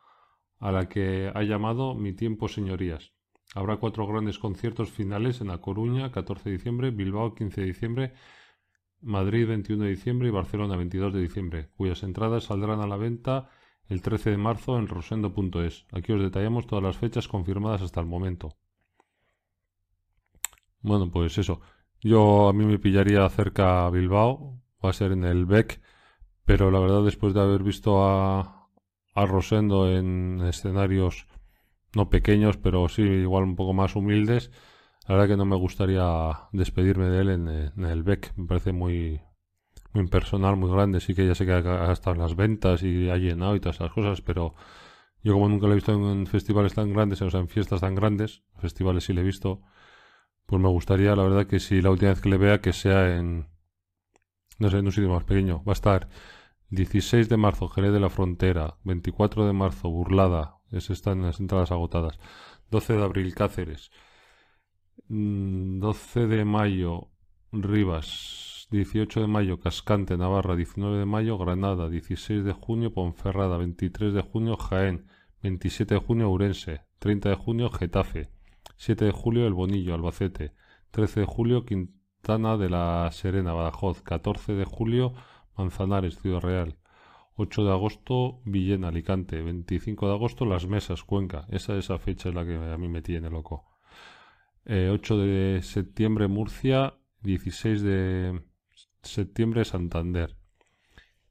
a 0.58 0.72
la 0.72 0.88
que 0.88 1.30
ha 1.32 1.42
llamado 1.44 1.94
Mi 1.94 2.12
tiempo, 2.12 2.48
señorías. 2.48 3.12
Habrá 3.54 3.76
cuatro 3.76 4.08
grandes 4.08 4.40
conciertos 4.40 4.90
finales 4.90 5.40
en 5.40 5.46
La 5.46 5.58
Coruña, 5.58 6.10
14 6.10 6.50
de 6.50 6.56
diciembre, 6.56 6.90
Bilbao, 6.90 7.36
15 7.36 7.60
de 7.60 7.66
diciembre, 7.68 8.14
Madrid 9.00 9.46
21 9.46 9.84
de 9.84 9.90
diciembre 9.90 10.26
y 10.26 10.32
Barcelona 10.32 10.76
22 10.76 11.14
de 11.14 11.20
diciembre, 11.20 11.68
cuyas 11.76 12.02
entradas 12.02 12.42
saldrán 12.42 12.80
a 12.80 12.88
la 12.88 12.96
venta 12.96 13.50
el 13.86 14.02
13 14.02 14.30
de 14.30 14.36
marzo 14.36 14.78
en 14.78 14.88
rosendo.es. 14.88 15.86
Aquí 15.92 16.12
os 16.12 16.20
detallamos 16.20 16.66
todas 16.66 16.82
las 16.82 16.96
fechas 16.96 17.28
confirmadas 17.28 17.82
hasta 17.82 18.00
el 18.00 18.06
momento. 18.06 18.56
Bueno, 20.80 21.08
pues 21.08 21.38
eso. 21.38 21.60
Yo 22.00 22.48
a 22.48 22.52
mí 22.52 22.64
me 22.64 22.80
pillaría 22.80 23.28
cerca 23.28 23.86
a 23.86 23.90
Bilbao, 23.90 24.60
va 24.84 24.90
a 24.90 24.92
ser 24.92 25.12
en 25.12 25.22
el 25.22 25.46
BEC, 25.46 25.80
pero 26.44 26.70
la 26.70 26.80
verdad 26.80 27.04
después 27.04 27.34
de 27.34 27.40
haber 27.40 27.62
visto 27.62 28.04
a, 28.04 28.68
a 29.14 29.26
Rosendo 29.26 29.90
en 29.90 30.40
escenarios 30.42 31.26
no 31.94 32.08
pequeños, 32.10 32.56
pero 32.56 32.88
sí 32.88 33.02
igual 33.02 33.44
un 33.44 33.56
poco 33.56 33.74
más 33.74 33.96
humildes, 33.96 34.50
la 35.06 35.16
verdad 35.16 35.28
que 35.28 35.36
no 35.36 35.44
me 35.44 35.56
gustaría 35.56 36.48
despedirme 36.52 37.08
de 37.08 37.20
él 37.20 37.30
en, 37.30 37.48
el 37.84 38.02
BEC. 38.02 38.32
Me 38.36 38.46
parece 38.46 38.72
muy, 38.72 39.20
muy 39.92 40.06
personal, 40.06 40.56
muy 40.56 40.70
grande. 40.70 41.00
Sí 41.00 41.14
que 41.14 41.26
ya 41.26 41.34
sé 41.34 41.44
que 41.44 41.52
ha 41.52 41.92
estado 41.92 42.14
en 42.14 42.22
las 42.22 42.36
ventas 42.36 42.82
y 42.82 43.10
ha 43.10 43.16
llenado 43.16 43.56
y 43.56 43.60
todas 43.60 43.76
esas 43.76 43.92
cosas, 43.92 44.20
pero 44.22 44.54
yo 45.22 45.34
como 45.34 45.48
nunca 45.48 45.66
lo 45.66 45.72
he 45.72 45.76
visto 45.76 45.92
en, 45.92 46.26
festivales 46.26 46.74
tan 46.74 46.92
grandes, 46.92 47.20
o 47.22 47.30
sea, 47.30 47.40
en 47.40 47.48
fiestas 47.48 47.80
tan 47.80 47.94
grandes, 47.94 48.42
festivales 48.58 49.04
sí 49.04 49.12
le 49.12 49.22
he 49.22 49.24
visto, 49.24 49.62
pues 50.46 50.62
me 50.62 50.68
gustaría, 50.68 51.16
la 51.16 51.24
verdad, 51.24 51.46
que 51.46 51.60
si 51.60 51.82
la 51.82 51.90
última 51.90 52.12
vez 52.12 52.20
que 52.20 52.28
le 52.30 52.38
vea, 52.38 52.60
que 52.60 52.72
sea 52.72 53.16
en, 53.16 53.48
no 54.62 54.70
sé, 54.70 54.78
en 54.78 54.86
un 54.86 54.92
sitio 54.92 55.10
más 55.10 55.24
pequeño. 55.24 55.62
Va 55.64 55.72
a 55.72 55.80
estar 55.80 56.08
16 56.70 57.28
de 57.28 57.36
marzo, 57.36 57.68
Jerez 57.68 57.92
de 57.92 58.00
la 58.00 58.08
Frontera, 58.08 58.78
24 58.84 59.44
de 59.44 59.52
marzo, 59.52 59.90
Burlada, 59.90 60.58
ese 60.70 60.92
está 60.92 61.12
en 61.12 61.22
las 61.22 61.40
entradas 61.40 61.72
agotadas, 61.72 62.18
12 62.70 62.92
de 62.94 63.02
abril, 63.02 63.34
Cáceres, 63.34 63.90
12 65.08 66.20
mm, 66.20 66.28
de 66.28 66.44
mayo, 66.44 67.08
Rivas, 67.50 68.68
18 68.70 69.20
de 69.20 69.26
mayo, 69.26 69.58
Cascante, 69.58 70.16
Navarra, 70.16 70.54
19 70.54 70.96
de 70.96 71.06
mayo, 71.06 71.36
Granada, 71.38 71.90
16 71.90 72.44
de 72.44 72.52
junio, 72.52 72.94
Ponferrada, 72.94 73.58
23 73.58 74.14
de 74.14 74.22
junio, 74.22 74.56
Jaén, 74.56 75.06
27 75.42 75.94
de 75.94 76.00
junio, 76.00 76.30
Urense, 76.30 76.82
30 77.00 77.30
de 77.30 77.34
junio, 77.34 77.68
Getafe, 77.68 78.30
7 78.76 79.06
de 79.06 79.12
julio, 79.12 79.46
El 79.46 79.54
Bonillo, 79.54 79.94
Albacete, 79.94 80.54
13 80.92 81.20
de 81.20 81.26
julio, 81.26 81.64
De 82.22 82.70
la 82.70 83.10
Serena, 83.10 83.52
Badajoz, 83.52 84.00
14 84.02 84.52
de 84.52 84.64
julio, 84.64 85.12
Manzanares, 85.58 86.20
Ciudad 86.20 86.40
Real, 86.40 86.76
8 87.34 87.64
de 87.64 87.72
agosto, 87.72 88.40
Villena, 88.44 88.88
Alicante, 88.88 89.42
25 89.42 90.06
de 90.06 90.14
agosto, 90.14 90.44
Las 90.44 90.68
Mesas, 90.68 91.02
Cuenca, 91.02 91.46
esa, 91.50 91.76
esa 91.76 91.98
fecha 91.98 92.28
es 92.28 92.34
la 92.36 92.46
que 92.46 92.54
a 92.54 92.78
mí 92.78 92.88
me 92.88 93.02
tiene 93.02 93.28
loco. 93.28 93.64
8 94.66 94.70
eh, 94.70 95.26
de 95.26 95.62
septiembre, 95.62 96.28
Murcia, 96.28 96.94
16 97.22 97.82
de 97.82 98.40
septiembre 99.02 99.64
Santander. 99.64 100.36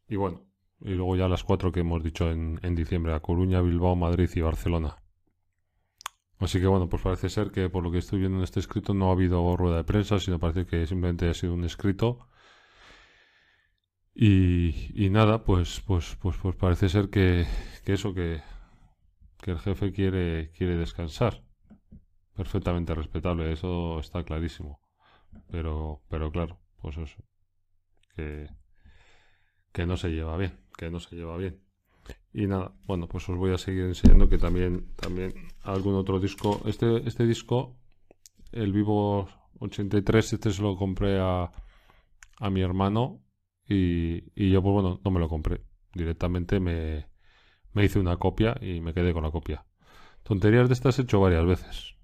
Y 0.10 0.17
bueno, 0.17 0.41
y 0.81 0.89
luego 0.89 1.15
ya 1.15 1.29
las 1.29 1.45
cuatro 1.45 1.71
que 1.71 1.79
hemos 1.79 2.03
dicho 2.03 2.29
en, 2.29 2.75
diciembre, 2.75 3.13
a 3.13 3.21
Coruña, 3.21 3.62
Bilbao, 3.62 3.95
Madrid 3.95 4.29
y 4.36 4.41
Barcelona. 4.41 5.00
Así 6.41 6.60
que 6.60 6.65
bueno, 6.67 6.89
pues 6.89 7.03
parece 7.03 7.29
ser 7.29 7.51
que 7.51 7.69
por 7.69 7.83
lo 7.83 7.91
que 7.91 8.00
estoy 8.00 8.19
viendo 8.19 8.39
en 8.39 8.43
este 8.43 8.60
escrito 8.60 8.95
no 8.95 9.10
ha 9.10 9.13
habido 9.13 9.55
rueda 9.55 9.77
de 9.77 9.83
prensa, 9.83 10.19
sino 10.19 10.39
parece 10.39 10.65
que 10.65 10.88
simplemente 10.88 11.29
ha 11.29 11.33
sido 11.36 11.53
un 11.53 11.63
escrito. 11.65 12.27
Y, 14.13 15.10
nada, 15.12 15.43
pues, 15.43 15.81
pues, 15.81 16.15
pues, 16.21 16.38
pues 16.38 16.55
parece 16.55 16.89
ser 16.89 17.10
que, 17.10 17.45
que 17.86 17.93
eso, 17.93 18.13
que, 18.13 18.41
que 19.41 19.51
el 19.51 19.60
jefe 19.60 19.91
quiere, 19.91 20.51
quiere 20.51 20.77
descansar. 20.77 21.43
Perfectamente 22.36 22.95
respetable, 22.95 23.51
eso 23.51 24.00
está 24.00 24.24
clarísimo. 24.24 24.81
Pero, 25.50 26.01
pero 26.10 26.31
claro, 26.31 26.60
pues 26.81 26.98
eso. 26.98 27.24
Que, 28.15 28.48
que 29.71 29.86
no 29.86 29.95
se 29.95 30.10
lleva 30.10 30.38
bien, 30.38 30.60
que 30.77 30.89
no 30.89 31.00
se 31.00 31.15
lleva 31.15 31.38
bien. 31.38 31.62
Y 32.33 32.47
nada, 32.47 32.73
bueno, 32.88 33.07
pues 33.07 33.27
os 33.29 33.38
voy 33.38 33.53
a 33.53 33.57
seguir 33.57 33.83
enseñando 33.83 34.29
que 34.29 34.38
también, 34.38 34.93
también 34.95 35.33
algún 35.63 35.95
otro 35.95 36.19
disco. 36.19 36.61
Este, 36.65 37.07
este 37.07 37.25
disco, 37.25 37.75
el 38.51 38.71
Vivo 38.71 39.27
83, 39.59 40.33
este 40.33 40.51
se 40.51 40.61
lo 40.61 40.77
compré 40.77 41.19
a, 41.19 41.51
a 42.39 42.50
mi 42.50 42.61
hermano 42.61 43.19
y, 43.67 44.23
y, 44.35 44.51
yo, 44.51 44.61
pues 44.61 44.73
bueno, 44.73 45.01
no 45.03 45.11
me 45.11 45.19
lo 45.19 45.27
compré. 45.27 45.61
Directamente 45.93 46.59
me, 46.59 47.07
me 47.73 47.83
hice 47.83 48.00
una 48.00 48.17
copia 48.17 48.55
y 48.61 48.79
me 48.79 48.93
quedé 48.93 49.13
con 49.13 49.23
la 49.23 49.31
copia. 49.31 49.65
Tonterías 50.23 50.69
de 50.69 50.73
estas 50.73 51.00
he 51.00 51.01
hecho 51.01 51.19
varias 51.19 51.45
veces. 51.45 51.95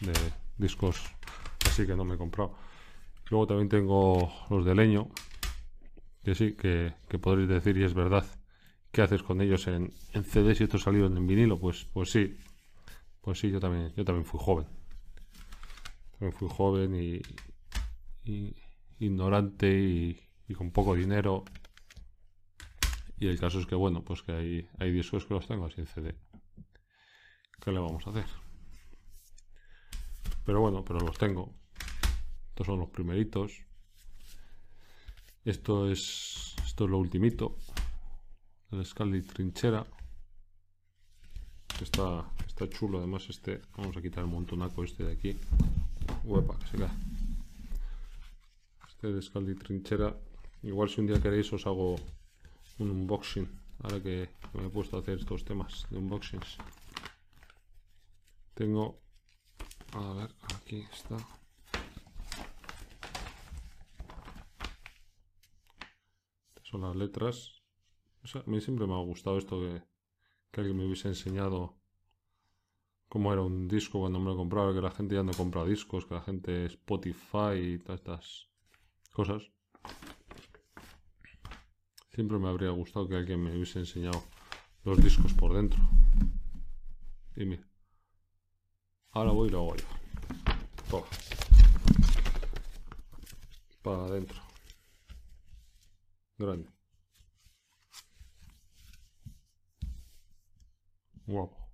De 0.00 0.12
discos 0.56 1.02
así 1.74 1.86
que 1.86 1.96
no 1.96 2.04
me 2.04 2.14
he 2.14 2.18
comprado. 2.18 2.54
Luego 3.30 3.48
también 3.48 3.68
tengo 3.68 4.32
los 4.48 4.64
de 4.64 4.74
leño, 4.76 5.08
que 6.22 6.34
sí, 6.36 6.54
que, 6.54 6.94
podréis 7.20 7.48
decir, 7.48 7.76
y 7.76 7.84
es 7.84 7.94
verdad, 7.94 8.24
¿qué 8.94 9.02
haces 9.02 9.24
con 9.24 9.40
ellos 9.40 9.66
en, 9.66 9.92
CDs 10.12 10.60
y 10.60 10.64
estos 10.64 10.82
salieron 10.82 11.16
en 11.16 11.26
vinilo? 11.26 11.58
Pues, 11.58 11.84
pues 11.92 12.12
sí, 12.12 12.38
pues 13.20 13.40
sí, 13.40 13.50
yo 13.50 13.58
también, 13.58 13.92
yo 13.96 14.04
también 14.04 14.24
fui 14.24 14.38
joven. 14.40 14.66
También 16.12 16.32
fui 16.32 16.48
joven 16.48 16.94
y, 16.94 18.54
ignorante 19.00 19.68
y, 20.46 20.54
con 20.54 20.70
poco 20.70 20.94
dinero. 20.94 21.44
Y 23.18 23.26
el 23.26 23.38
caso 23.38 23.58
es 23.58 23.66
que, 23.66 23.74
bueno, 23.74 24.04
pues 24.04 24.22
que 24.22 24.32
hay, 24.32 24.68
hay 24.78 24.92
discos 24.92 25.26
que 25.26 25.34
los 25.34 25.48
tengo 25.48 25.66
así 25.66 25.80
en 25.80 25.86
CD. 25.88 26.14
¿Qué 27.60 27.72
le 27.72 27.80
vamos 27.80 28.06
a 28.06 28.10
hacer? 28.10 28.26
Pero 30.44 30.60
bueno, 30.60 30.84
pero 30.84 31.00
los 31.00 31.18
tengo. 31.18 31.52
Estos 32.50 32.66
son 32.66 32.78
los 32.78 32.90
primeritos. 32.90 33.60
Esto 35.44 35.90
es, 35.90 36.54
esto 36.64 36.84
es 36.84 36.90
lo 36.90 36.98
ultimito. 36.98 37.56
El 38.74 38.84
Scali 38.84 39.22
Trinchera. 39.22 39.86
Está, 41.80 42.28
está 42.44 42.68
chulo, 42.68 42.98
además 42.98 43.24
este. 43.28 43.60
Vamos 43.76 43.96
a 43.96 44.02
quitar 44.02 44.24
el 44.24 44.30
montonaco 44.30 44.82
este 44.82 45.04
de 45.04 45.12
aquí. 45.12 45.36
Huepa, 46.24 46.58
que 46.58 46.66
se 46.66 46.78
cae. 46.78 46.90
Este 48.88 49.12
de 49.12 49.22
Scaldi 49.22 49.54
Trinchera. 49.54 50.16
Igual 50.64 50.90
si 50.90 51.00
un 51.00 51.06
día 51.06 51.22
queréis 51.22 51.52
os 51.52 51.64
hago 51.68 51.94
un 52.80 52.90
unboxing. 52.90 53.48
Ahora 53.84 54.02
que, 54.02 54.28
me 54.54 54.66
he 54.66 54.70
puesto 54.70 54.96
a 54.96 55.00
hacer 55.00 55.18
estos 55.20 55.44
temas 55.44 55.86
de 55.90 55.98
unboxings. 55.98 56.58
Tengo... 58.54 58.98
A 59.92 60.14
ver, 60.14 60.30
aquí 60.56 60.84
está. 60.92 61.16
las 66.76 66.96
letras. 66.96 67.63
A 68.34 68.42
mí 68.46 68.60
siempre 68.60 68.86
me 68.86 68.94
ha 68.94 69.02
gustado 69.02 69.38
esto 69.38 69.60
de 69.60 69.82
que 70.50 70.60
alguien 70.60 70.76
me 70.76 70.86
hubiese 70.86 71.08
enseñado 71.08 71.76
cómo 73.08 73.32
era 73.32 73.42
un 73.42 73.68
disco 73.68 74.00
cuando 74.00 74.18
me 74.18 74.26
lo 74.26 74.36
compraba, 74.36 74.74
que 74.74 74.80
la 74.80 74.90
gente 74.90 75.14
ya 75.14 75.22
no 75.22 75.32
compra 75.32 75.64
discos, 75.64 76.06
que 76.06 76.14
la 76.14 76.22
gente 76.22 76.66
Spotify 76.66 77.54
y 77.54 77.78
todas 77.78 78.00
estas 78.00 78.48
cosas. 79.12 79.50
Siempre 82.12 82.38
me 82.38 82.48
habría 82.48 82.70
gustado 82.70 83.08
que 83.08 83.16
alguien 83.16 83.42
me 83.42 83.54
hubiese 83.54 83.80
enseñado 83.80 84.22
los 84.84 85.02
discos 85.02 85.32
por 85.34 85.54
dentro. 85.54 85.80
Y 87.36 87.44
mira, 87.44 87.66
ahora 89.10 89.32
voy 89.32 89.48
y 89.48 89.50
lo 89.50 89.58
hago 89.60 89.76
yo. 89.76 91.04
Para 93.82 94.04
adentro 94.04 94.44
grande. 96.38 96.73
Guapo. 101.26 101.64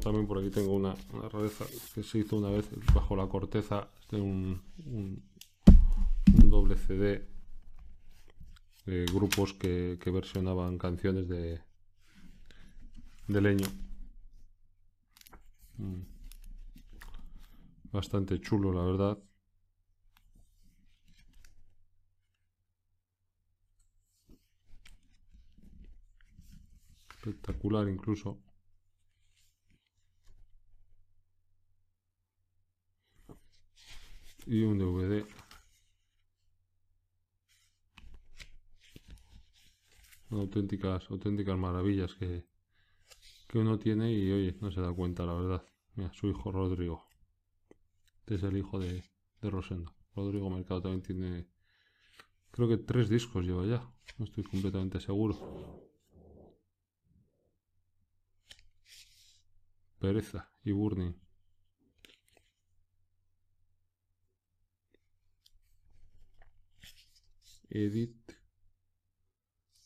También 0.00 0.26
por 0.26 0.38
aquí 0.38 0.50
tengo 0.50 0.72
una, 0.72 0.94
una 1.12 1.28
rareza 1.28 1.66
que 1.94 2.02
se 2.02 2.18
hizo 2.18 2.36
una 2.36 2.50
vez 2.50 2.68
bajo 2.94 3.16
la 3.16 3.26
corteza 3.28 3.88
de 4.10 4.20
un, 4.20 4.62
un, 4.86 5.22
doble 6.48 6.76
CD 6.76 7.28
de 8.86 9.06
grupos 9.06 9.52
que, 9.52 9.98
que 10.00 10.10
versionaban 10.10 10.78
canciones 10.78 11.28
de, 11.28 11.60
de 13.28 13.40
leño. 13.40 13.66
Mm. 15.78 16.02
Bastante 17.92 18.40
chulo, 18.40 18.72
la 18.72 18.82
verdad. 18.82 19.18
Espectacular 27.24 27.88
incluso. 27.88 28.38
Y 34.46 34.62
un 34.62 34.78
DVD. 34.78 35.24
auténticas, 40.30 41.08
auténticas 41.10 41.56
maravillas 41.56 42.12
que, 42.14 42.44
que 43.46 43.58
uno 43.58 43.78
tiene 43.78 44.12
y 44.12 44.32
oye, 44.32 44.56
no 44.60 44.70
se 44.72 44.80
da 44.80 44.92
cuenta, 44.92 45.24
la 45.24 45.34
verdad. 45.34 45.64
Mira, 45.94 46.12
su 46.12 46.26
hijo 46.26 46.50
Rodrigo. 46.50 47.06
Este 48.18 48.34
es 48.34 48.42
el 48.42 48.56
hijo 48.56 48.80
de, 48.80 49.04
de 49.40 49.50
Rosendo. 49.50 49.94
Rodrigo 50.16 50.50
Mercado 50.50 50.82
también 50.82 51.02
tiene, 51.02 51.48
creo 52.50 52.68
que 52.68 52.78
tres 52.78 53.08
discos 53.08 53.44
lleva 53.44 53.64
ya. 53.64 53.88
No 54.18 54.24
estoy 54.24 54.42
completamente 54.42 54.98
seguro. 55.00 55.83
Pereza 60.04 60.50
y 60.62 60.72
Burning. 60.72 61.14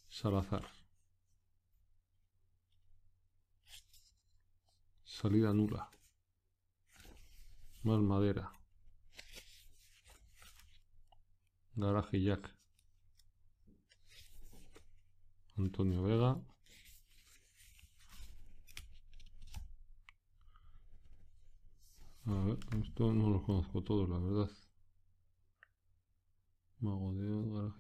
Salazar. 0.09 0.67
Salida 5.05 5.53
nula. 5.53 5.89
Más 7.85 8.01
madera. 8.01 8.51
Garaje 11.77 12.21
Jack. 12.21 12.51
Antonio 15.57 16.03
Vega. 16.03 16.58
A 22.29 22.45
ver, 22.45 22.59
esto 22.85 23.13
no 23.15 23.31
los 23.31 23.43
conozco 23.43 23.83
todos, 23.83 24.09
la 24.09 24.19
verdad. 24.19 24.51
Mago 26.81 27.13
de 27.15 27.33
Oz, 27.33 27.75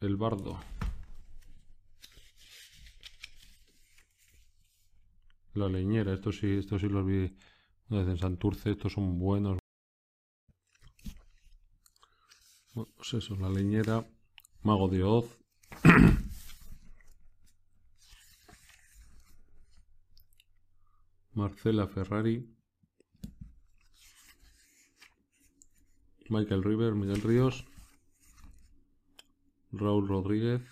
El 0.00 0.16
Bardo. 0.16 0.58
La 5.54 5.68
leñera, 5.68 6.12
estos 6.12 6.36
sí, 6.36 6.58
estos 6.58 6.82
sí 6.82 6.88
los 6.88 7.06
vi 7.06 7.34
una 7.88 8.16
Santurce, 8.18 8.72
estos 8.72 8.92
son 8.92 9.18
buenos. 9.18 9.58
Bueno, 12.74 12.92
pues 12.96 13.14
eso, 13.14 13.34
la 13.36 13.48
leñera, 13.48 14.04
Mago 14.62 14.88
de 14.88 15.04
Oz. 15.04 15.38
Marcela 21.32 21.86
Ferrari. 21.86 22.55
Michael 26.30 26.62
River, 26.62 26.94
Miguel 26.94 27.22
Ríos. 27.22 27.64
Raúl 29.72 30.08
Rodríguez. 30.08 30.62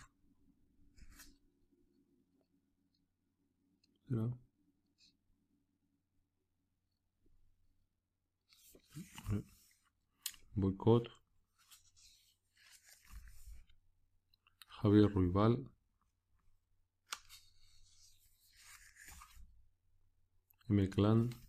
Javier 14.68 15.10
Ruibal. 15.12 15.70
M-Clan. 20.68 21.43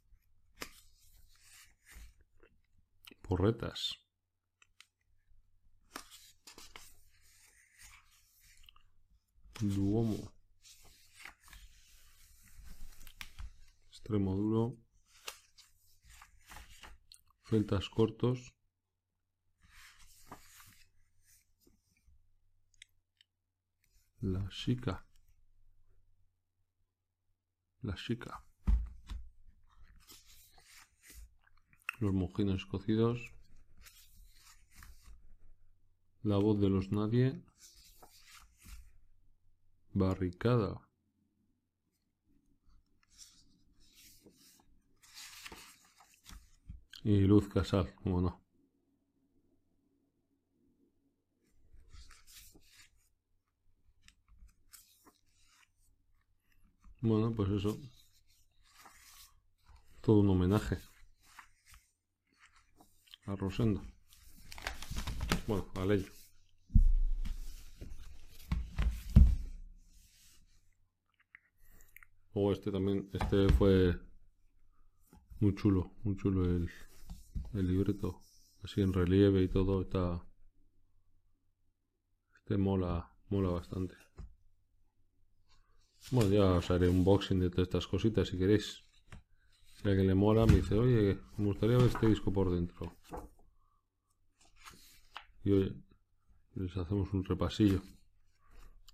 Porretas. 3.27 3.95
Duomo. 9.59 10.31
Extremo 13.89 14.35
duro. 14.35 14.77
Celtas 17.49 17.89
cortos. 17.89 18.53
La 24.21 24.47
chica. 24.49 25.03
La 27.81 27.95
chica. 27.95 28.44
Los 31.99 32.13
mojinos 32.13 32.65
cocidos. 32.65 33.31
La 36.23 36.35
voz 36.37 36.59
de 36.59 36.69
los 36.69 36.91
nadie. 36.91 37.41
Barricada. 39.93 40.81
Y 47.03 47.21
Luz 47.21 47.47
Casal, 47.47 47.93
como 47.95 48.19
no. 48.19 48.41
Bueno, 56.99 57.33
pues 57.33 57.51
eso. 57.51 57.77
Todo 60.01 60.19
un 60.19 60.29
homenaje 60.29 60.94
a. 63.25 63.81
Bueno, 65.47 65.67
a 65.75 65.83
ello. 65.83 66.11
Luego 72.33 72.51
este 72.51 72.71
también, 72.71 73.09
este 73.13 73.49
fue 73.49 73.97
muy 75.39 75.55
chulo, 75.55 75.93
muy 76.03 76.15
chulo 76.17 76.45
el, 76.45 76.69
el 77.53 77.67
libreto. 77.67 78.21
Así 78.61 78.81
en 78.81 78.93
relieve 78.93 79.41
y 79.41 79.47
todo, 79.47 79.81
está... 79.81 80.23
Este 82.35 82.57
mola, 82.57 83.11
mola 83.29 83.49
bastante. 83.49 83.95
Bueno, 86.11 86.29
ya 86.29 86.51
os 86.51 86.69
haré 86.69 86.87
un 86.89 86.97
unboxing 86.97 87.39
de 87.39 87.49
todas 87.49 87.67
estas 87.67 87.87
cositas 87.87 88.27
si 88.27 88.37
queréis. 88.37 88.84
Si 89.85 89.89
a 89.89 89.91
alguien 89.91 90.07
le 90.07 90.15
mola, 90.15 90.47
me 90.47 90.55
dice, 90.55 90.73
oye, 90.73 91.19
me 91.37 91.45
gustaría 91.45 91.77
ver 91.77 91.85
este 91.85 92.07
disco 92.07 92.33
por 92.33 92.49
dentro. 92.49 92.97
Y 95.43 95.51
oye, 95.51 95.75
les 96.55 96.75
hacemos 96.75 97.13
un 97.13 97.23
repasillo. 97.23 97.83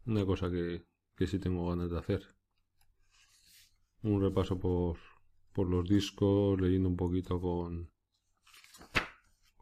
Una 0.05 0.25
cosa 0.25 0.51
que, 0.51 0.85
que 1.15 1.27
sí 1.27 1.39
tengo 1.39 1.69
ganas 1.69 1.91
de 1.91 1.97
hacer 1.97 2.35
un 4.03 4.21
repaso 4.21 4.59
por, 4.59 4.97
por 5.53 5.69
los 5.69 5.87
discos, 5.87 6.59
leyendo 6.59 6.89
un 6.89 6.97
poquito 6.97 7.39
con, 7.39 7.89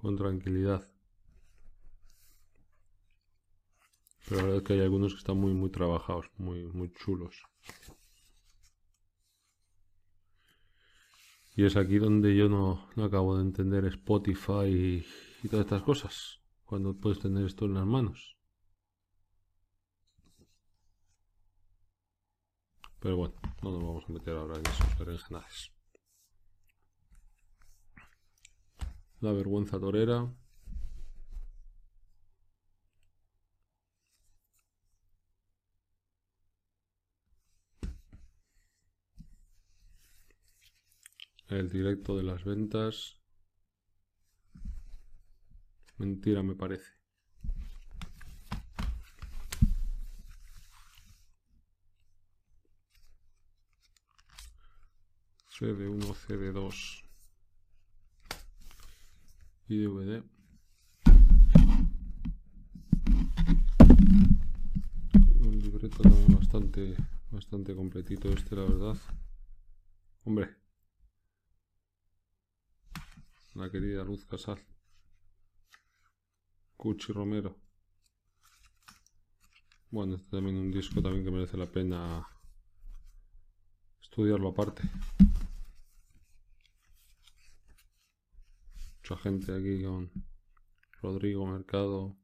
con 0.01 0.15
tranquilidad. 0.15 0.91
Pero 4.27 4.37
la 4.37 4.43
verdad 4.45 4.57
es 4.57 4.63
que 4.63 4.73
hay 4.73 4.81
algunos 4.81 5.13
que 5.13 5.19
están 5.19 5.37
muy, 5.37 5.53
muy 5.53 5.69
trabajados, 5.69 6.25
muy, 6.37 6.65
muy 6.65 6.91
chulos. 6.91 7.43
Y 11.59 11.65
es 11.65 11.75
aquí 11.75 11.97
donde 11.97 12.37
yo 12.37 12.47
no, 12.47 12.87
no 12.95 13.03
acabo 13.03 13.35
de 13.35 13.41
entender 13.41 13.83
Spotify 13.83 15.03
y, 15.43 15.47
todas 15.49 15.65
estas 15.65 15.83
cosas. 15.83 16.39
Cuando 16.63 16.93
puedes 16.93 17.19
tener 17.19 17.45
esto 17.45 17.65
en 17.65 17.73
las 17.73 17.85
manos. 17.85 18.37
Pero 23.01 23.17
bueno, 23.17 23.35
no 23.61 23.71
nos 23.71 23.83
vamos 23.83 24.05
a 24.07 24.13
meter 24.13 24.37
ahora 24.37 24.55
en 24.57 24.65
esos 24.67 24.99
berenjenales. 24.99 25.73
La 29.19 29.33
vergüenza 29.33 29.77
torera. 29.81 30.33
El 41.49 41.67
directo 41.67 42.15
de 42.15 42.21
las 42.21 42.43
ventas. 42.43 43.19
Mentira 45.97 46.43
me 46.43 46.53
parece. 46.53 46.91
CD1, 55.49 56.13
CD2 56.13 57.03
y 59.69 59.77
DVD. 59.79 60.23
Un 65.39 65.59
libreto 65.59 66.03
bastante, 66.29 66.95
bastante 67.31 67.75
completito 67.75 68.29
este, 68.29 68.55
la 68.55 68.61
verdad. 68.61 68.97
Hombre, 70.23 70.68
la 73.55 73.69
querida 73.69 74.03
Luz 74.03 74.25
Casal, 74.25 74.59
Cuchi 76.77 77.13
Romero. 77.13 77.55
Bueno, 79.91 80.15
este 80.15 80.29
también 80.29 80.57
un 80.57 80.71
disco 80.71 81.01
también 81.01 81.25
que 81.25 81.31
merece 81.31 81.57
la 81.57 81.65
pena 81.65 82.27
estudiarlo 84.01 84.49
aparte. 84.49 84.83
gente 89.17 89.53
aquí 89.53 89.83
con 89.83 90.11
Rodrigo 91.01 91.45
Mercado, 91.45 92.17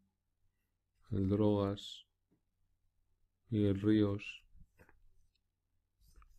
el 1.11 1.29
Drogas, 1.29 2.05
Miguel 3.49 3.81
Ríos, 3.81 4.43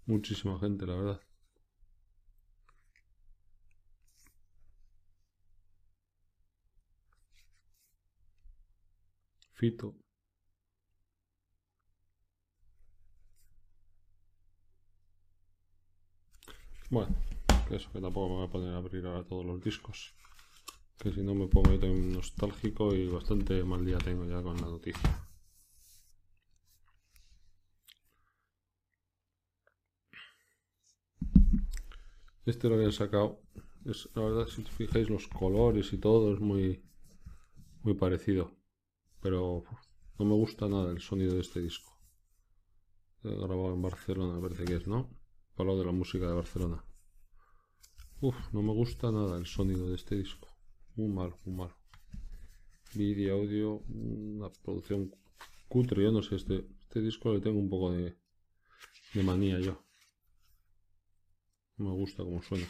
muchísima 0.06 0.58
gente, 0.58 0.86
la 0.86 0.94
verdad. 0.96 1.25
Fito. 9.56 9.94
Bueno, 16.90 17.16
eso 17.70 17.90
que 17.92 18.00
tampoco 18.00 18.28
me 18.28 18.34
voy 18.36 18.46
a 18.46 18.50
poner 18.50 18.74
a 18.74 18.76
abrir 18.78 19.06
ahora 19.06 19.24
todos 19.24 19.44
los 19.46 19.62
discos. 19.62 20.14
Que 20.98 21.12
si 21.12 21.22
no 21.22 21.34
me 21.34 21.46
pongo 21.48 21.72
yo 21.72 21.80
también 21.80 22.12
nostálgico 22.12 22.94
y 22.94 23.08
bastante 23.08 23.64
mal 23.64 23.84
día 23.84 23.98
tengo 23.98 24.24
ya 24.26 24.42
con 24.42 24.56
la 24.56 24.68
noticia. 24.68 25.26
Este 32.46 32.68
lo 32.68 32.76
habían 32.76 32.92
sacado. 32.92 33.40
Es, 33.84 34.08
la 34.14 34.22
verdad, 34.22 34.46
si 34.46 34.62
os 34.62 34.70
fijáis, 34.70 35.10
los 35.10 35.26
colores 35.28 35.92
y 35.92 35.98
todo 35.98 36.32
es 36.34 36.40
muy, 36.40 36.82
muy 37.82 37.94
parecido. 37.94 38.52
Pero 39.26 39.64
no 40.20 40.24
me 40.24 40.34
gusta 40.34 40.68
nada 40.68 40.92
el 40.92 41.00
sonido 41.00 41.34
de 41.34 41.40
este 41.40 41.60
disco. 41.60 41.92
Grabado 43.24 43.74
en 43.74 43.82
Barcelona, 43.82 44.40
parece 44.40 44.64
que 44.64 44.76
es, 44.76 44.86
¿no? 44.86 45.10
Hablo 45.56 45.76
de 45.76 45.84
la 45.84 45.90
música 45.90 46.28
de 46.28 46.34
Barcelona. 46.34 46.84
Uf, 48.20 48.36
no 48.52 48.62
me 48.62 48.72
gusta 48.72 49.10
nada 49.10 49.36
el 49.36 49.46
sonido 49.46 49.88
de 49.88 49.96
este 49.96 50.14
disco. 50.14 50.46
Muy 50.94 51.08
malo, 51.08 51.40
muy 51.44 51.56
malo. 51.56 51.76
Vídeo, 52.94 53.34
audio, 53.34 53.78
una 53.88 54.48
producción 54.62 55.12
cutre. 55.66 56.04
Yo 56.04 56.12
no 56.12 56.22
sé, 56.22 56.36
este, 56.36 56.64
este 56.82 57.00
disco 57.00 57.34
le 57.34 57.40
tengo 57.40 57.58
un 57.58 57.68
poco 57.68 57.90
de, 57.90 58.16
de 59.12 59.22
manía 59.24 59.58
yo. 59.58 59.82
No 61.78 61.86
me 61.86 61.96
gusta 61.96 62.22
cómo 62.22 62.44
suena. 62.44 62.68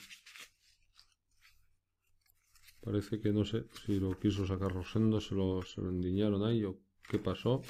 Parece 2.87 3.20
que 3.20 3.33
no 3.33 3.44
sé 3.44 3.66
si 3.85 3.99
lo 3.99 4.16
quiso 4.16 4.46
sacar 4.46 4.72
Rosendo, 4.72 5.20
se 5.20 5.35
lo, 5.35 5.61
se 5.62 5.81
lo 5.81 5.88
endiñaron 5.88 6.44
ahí 6.44 6.62
o 6.62 6.79
qué 7.09 7.18
pasó. 7.18 7.61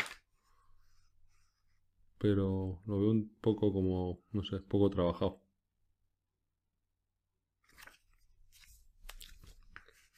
Pero 2.19 2.83
lo 2.85 3.01
veo 3.01 3.11
un 3.13 3.35
poco 3.41 3.73
como, 3.73 4.21
no 4.33 4.43
sé, 4.43 4.59
poco 4.59 4.91
trabajado. 4.91 5.41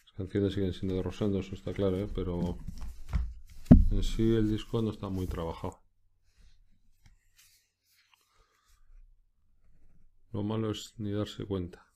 Las 0.05 0.13
canciones 0.17 0.55
siguen 0.55 0.75
siendo 0.75 0.97
de 0.97 1.03
Rosendo, 1.05 1.39
eso 1.39 1.55
está 1.55 1.73
claro, 1.73 1.97
¿eh? 1.97 2.09
pero 2.13 2.59
en 3.93 4.03
sí 4.03 4.35
el 4.35 4.51
disco 4.51 4.83
no 4.83 4.91
está 4.91 5.09
muy 5.09 5.29
trabajado. 5.29 5.79
Lo 10.33 10.43
malo 10.43 10.73
es 10.73 10.95
ni 10.99 11.13
darse 11.13 11.45
cuenta. 11.45 11.88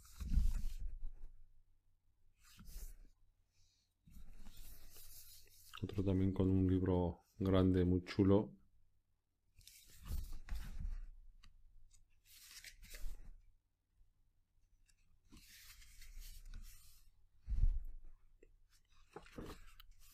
Otro 5.82 6.02
también 6.04 6.32
con 6.32 6.48
un 6.48 6.66
libro 6.68 7.24
grande, 7.38 7.84
muy 7.84 8.04
chulo. 8.04 8.52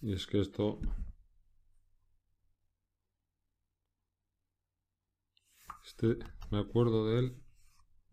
Y 0.01 0.13
es 0.13 0.27
que 0.27 0.41
esto 0.41 0.81
este 5.85 6.19
me 6.51 6.59
acuerdo 6.59 7.07
de 7.09 7.19
él 7.19 7.43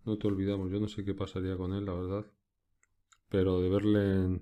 no 0.05 0.17
te 0.17 0.27
olvidamos 0.27 0.71
yo 0.71 0.79
no 0.79 0.87
sé 0.87 1.05
qué 1.05 1.13
pasaría 1.13 1.55
con 1.57 1.73
él 1.73 1.85
la 1.85 1.93
verdad 1.93 2.25
pero 3.29 3.59
de 3.61 3.69
verle 3.69 4.41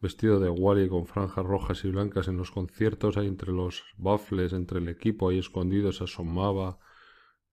vestido 0.00 0.40
de 0.40 0.50
Wally 0.50 0.88
con 0.88 1.06
franjas 1.06 1.44
rojas 1.44 1.84
y 1.84 1.90
blancas 1.90 2.28
en 2.28 2.36
los 2.36 2.50
conciertos 2.50 3.16
ahí 3.16 3.26
entre 3.26 3.52
los 3.52 3.82
baffles 3.96 4.52
entre 4.52 4.78
el 4.78 4.88
equipo 4.88 5.28
ahí 5.28 5.38
escondido 5.38 5.92
se 5.92 6.04
asomaba 6.04 6.78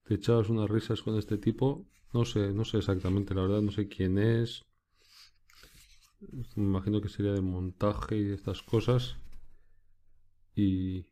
te 0.04 0.14
echabas 0.14 0.48
unas 0.48 0.68
risas 0.68 1.02
con 1.02 1.16
este 1.18 1.38
tipo 1.38 1.86
no 2.12 2.24
sé 2.24 2.52
no 2.52 2.64
sé 2.64 2.78
exactamente 2.78 3.34
la 3.34 3.42
verdad 3.42 3.62
no 3.62 3.70
sé 3.70 3.88
quién 3.88 4.18
es 4.18 4.64
me 6.56 6.64
imagino 6.64 7.00
que 7.00 7.08
sería 7.08 7.32
de 7.32 7.40
montaje 7.40 8.16
y 8.16 8.24
de 8.24 8.34
estas 8.34 8.62
cosas. 8.62 9.16
Y, 10.54 11.06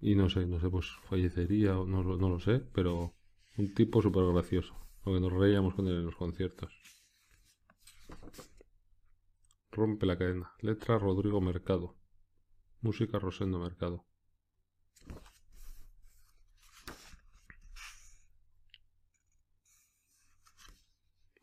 y 0.00 0.14
no 0.14 0.28
sé, 0.28 0.46
no 0.46 0.60
sé, 0.60 0.68
pues 0.70 0.86
fallecería, 1.08 1.72
no, 1.72 2.02
no 2.02 2.28
lo 2.28 2.40
sé, 2.40 2.60
pero 2.72 3.14
un 3.56 3.74
tipo 3.74 4.02
súper 4.02 4.24
gracioso. 4.32 4.74
Lo 5.04 5.14
que 5.14 5.20
nos 5.20 5.32
reíamos 5.32 5.74
con 5.74 5.86
él 5.88 5.96
en 5.96 6.06
los 6.06 6.16
conciertos. 6.16 6.72
Rompe 9.70 10.06
la 10.06 10.18
cadena. 10.18 10.52
Letra 10.60 10.98
Rodrigo 10.98 11.40
Mercado. 11.40 11.94
Música 12.80 13.18
Rosendo 13.18 13.58
Mercado. 13.58 14.04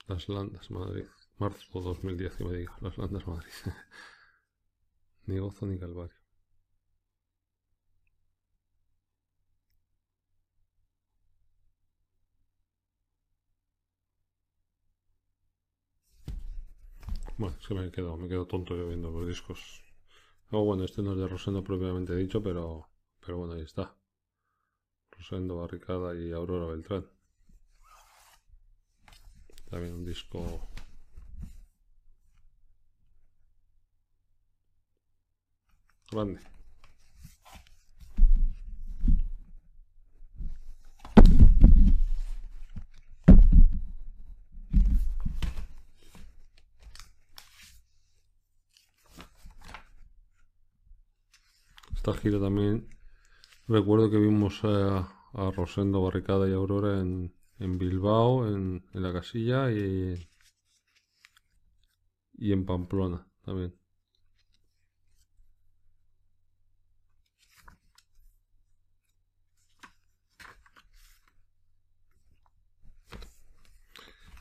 Las 0.08 0.30
Landas, 0.30 0.70
Madrid. 0.72 1.06
Marzo 1.38 1.82
2010, 1.82 2.36
que 2.36 2.44
me 2.44 2.58
diga. 2.58 2.78
Las 2.82 2.98
Landas, 2.98 3.28
Madrid. 3.28 3.52
ni 5.26 5.40
gozo 5.40 5.66
ni 5.66 5.80
calvario. 5.80 6.25
Bueno, 17.38 17.56
es 17.60 17.68
que 17.68 17.74
me 17.74 17.92
quedo, 17.92 18.16
me 18.18 18.30
quedo 18.30 18.46
tonto 18.48 18.76
yo 18.78 18.88
viendo 18.88 19.12
los 19.12 19.28
discos. 19.28 19.84
Oh, 20.52 20.64
bueno, 20.64 20.86
este 20.86 21.02
no 21.02 21.14
es 21.14 21.18
de 21.18 21.28
Rosendo 21.28 21.64
propiamente 21.64 22.16
dicho, 22.16 22.42
pero, 22.42 22.90
pero 23.20 23.38
bueno, 23.40 23.54
ahí 23.54 23.62
está. 23.62 23.94
Rosendo, 25.12 25.58
Barricada 25.58 26.16
y 26.16 26.32
Aurora 26.32 26.68
Beltrán. 26.68 27.06
También 29.70 29.94
un 29.96 30.06
disco 30.06 30.70
grande. 36.12 36.55
Gira 52.14 52.40
también 52.40 52.88
recuerdo 53.68 54.10
que 54.10 54.18
vimos 54.18 54.62
a, 54.64 55.12
Rosendo 55.34 56.02
Barricada 56.02 56.48
y 56.48 56.54
Aurora 56.54 57.00
en, 57.02 57.34
Bilbao, 57.60 58.48
en, 58.48 58.86
en, 58.94 59.04
la 59.04 59.12
casilla 59.14 59.72
y, 59.72 60.16
y 62.38 62.52
en 62.54 62.66
Pamplona 62.66 63.28
también. 63.44 63.76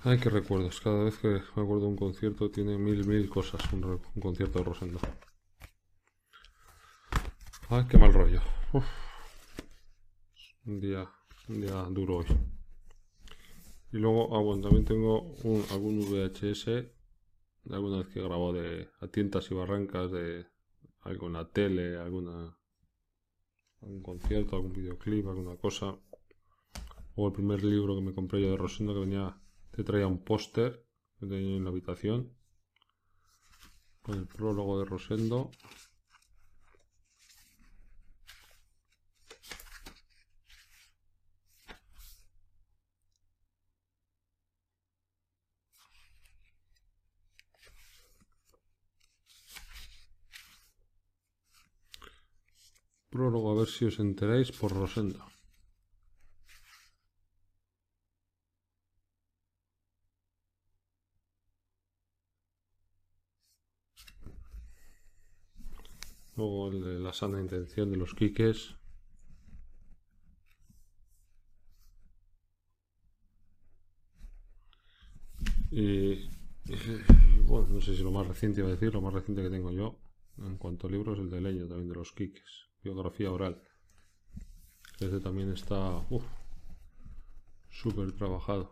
Ay, 0.07 0.19
qué 0.19 0.29
recuerdos. 0.29 0.81
Cada 0.81 1.05
vez 1.05 1.17
que 1.17 1.29
me 1.29 1.63
acuerdo 1.63 1.81
de 1.81 1.87
un 1.87 1.97
concierto 1.97 2.51
tiene 2.51 2.77
mil, 2.77 3.07
mil 3.07 3.29
cosas 3.31 3.63
un, 3.73 3.99
concierto 4.21 4.59
de 4.59 4.65
Rosendo. 4.65 5.01
Ay, 7.71 7.87
qué 7.89 7.97
mal 7.97 8.13
rollo. 8.13 8.43
Un 10.67 10.81
día, 10.81 11.11
un 11.49 11.61
día 11.63 11.83
duro 11.91 12.19
hoy. 12.19 12.27
Y 13.91 13.97
luego, 13.97 14.37
ah, 14.37 14.43
bueno, 14.43 14.63
también 14.63 14.85
tengo 14.85 15.35
algún 15.71 16.01
VHS 16.01 16.67
de 16.67 17.75
alguna 17.75 17.99
vez 17.99 18.09
que 18.09 18.21
grabado 18.21 18.53
de 18.53 18.91
a 19.01 19.09
tientas 19.09 19.51
y 19.51 19.55
barrancas 19.55 20.11
de 20.11 20.47
alguna 21.01 21.49
tele, 21.49 21.97
alguna 21.97 22.55
algún 23.81 24.03
concierto, 24.03 24.57
algún 24.57 24.73
videoclip, 24.73 25.27
alguna 25.27 25.57
cosa. 25.57 25.97
O 27.17 27.27
el 27.27 27.33
primer 27.33 27.65
libro 27.65 27.97
que 27.97 28.03
me 28.03 28.15
compré 28.15 28.43
yo 28.43 28.51
de 28.51 28.57
Rosendo 28.59 28.93
que 28.93 29.01
venía 29.01 29.41
te 29.71 29.85
traía 29.85 30.07
un 30.07 30.23
póster 30.23 30.87
que 31.19 31.27
tenía 31.27 31.57
en 31.57 31.65
la 31.65 31.71
habitación 31.71 32.37
con 34.03 34.19
el 34.19 34.27
prólogo 34.27 34.79
de 34.79 34.85
Rosendo. 34.85 35.51
Prólogo, 53.15 53.49
a 53.53 53.59
ver 53.61 53.69
si 53.75 53.83
os 53.91 53.97
enteráis 54.07 54.49
por 54.59 54.71
Rosendo. 54.81 55.23
Luego 66.37 66.73
el 66.73 66.79
de 66.83 66.99
la 66.99 67.13
sana 67.13 67.41
intención 67.41 67.93
de 67.93 67.99
los 67.99 68.15
quiques. 68.15 68.75
Y, 75.71 76.29
bueno, 77.47 77.69
no 77.75 77.81
sé 77.81 77.95
si 77.97 78.03
lo 78.03 78.11
más 78.11 78.27
reciente 78.27 78.61
iba 78.61 78.71
a 78.71 78.73
decir, 78.73 78.93
lo 78.93 79.01
más 79.01 79.15
reciente 79.15 79.41
que 79.41 79.51
tengo 79.51 79.71
yo 79.71 80.01
en 80.39 80.57
cuanto 80.57 80.89
a 80.89 80.91
libros, 80.91 81.21
el 81.21 81.31
de 81.31 81.41
Leño, 81.41 81.69
también 81.69 81.91
de 81.91 81.95
los 81.95 82.11
quiques. 82.11 82.74
Biografía 82.85 83.33
oral. 83.33 83.63
Este 85.01 85.19
también 85.19 85.51
está 85.51 86.07
súper 87.71 88.13
trabajado. 88.13 88.71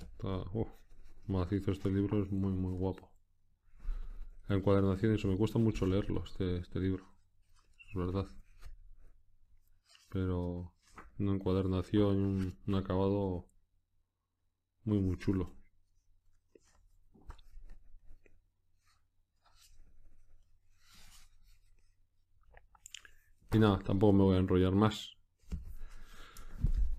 Está, 0.00 0.42
macizo 1.28 1.70
este 1.70 1.88
libro, 1.88 2.22
es 2.22 2.32
muy, 2.32 2.52
muy 2.52 2.72
guapo. 2.72 3.08
La 4.48 4.56
encuadernación, 4.56 5.14
eso 5.14 5.28
me 5.28 5.36
cuesta 5.36 5.60
mucho 5.60 5.86
leerlo, 5.86 6.24
este, 6.24 6.58
este 6.58 6.80
libro. 6.80 7.04
Es 7.78 7.94
verdad. 7.94 8.26
Pero 10.08 10.74
una 11.18 11.34
encuadernación 11.34 12.58
un 12.66 12.74
acabado 12.74 13.48
muy, 14.84 14.98
muy 14.98 15.16
chulo. 15.16 15.59
Y 23.52 23.58
nada, 23.58 23.78
tampoco 23.80 24.12
me 24.12 24.22
voy 24.22 24.36
a 24.36 24.40
enrollar 24.40 24.74
más. 24.74 25.16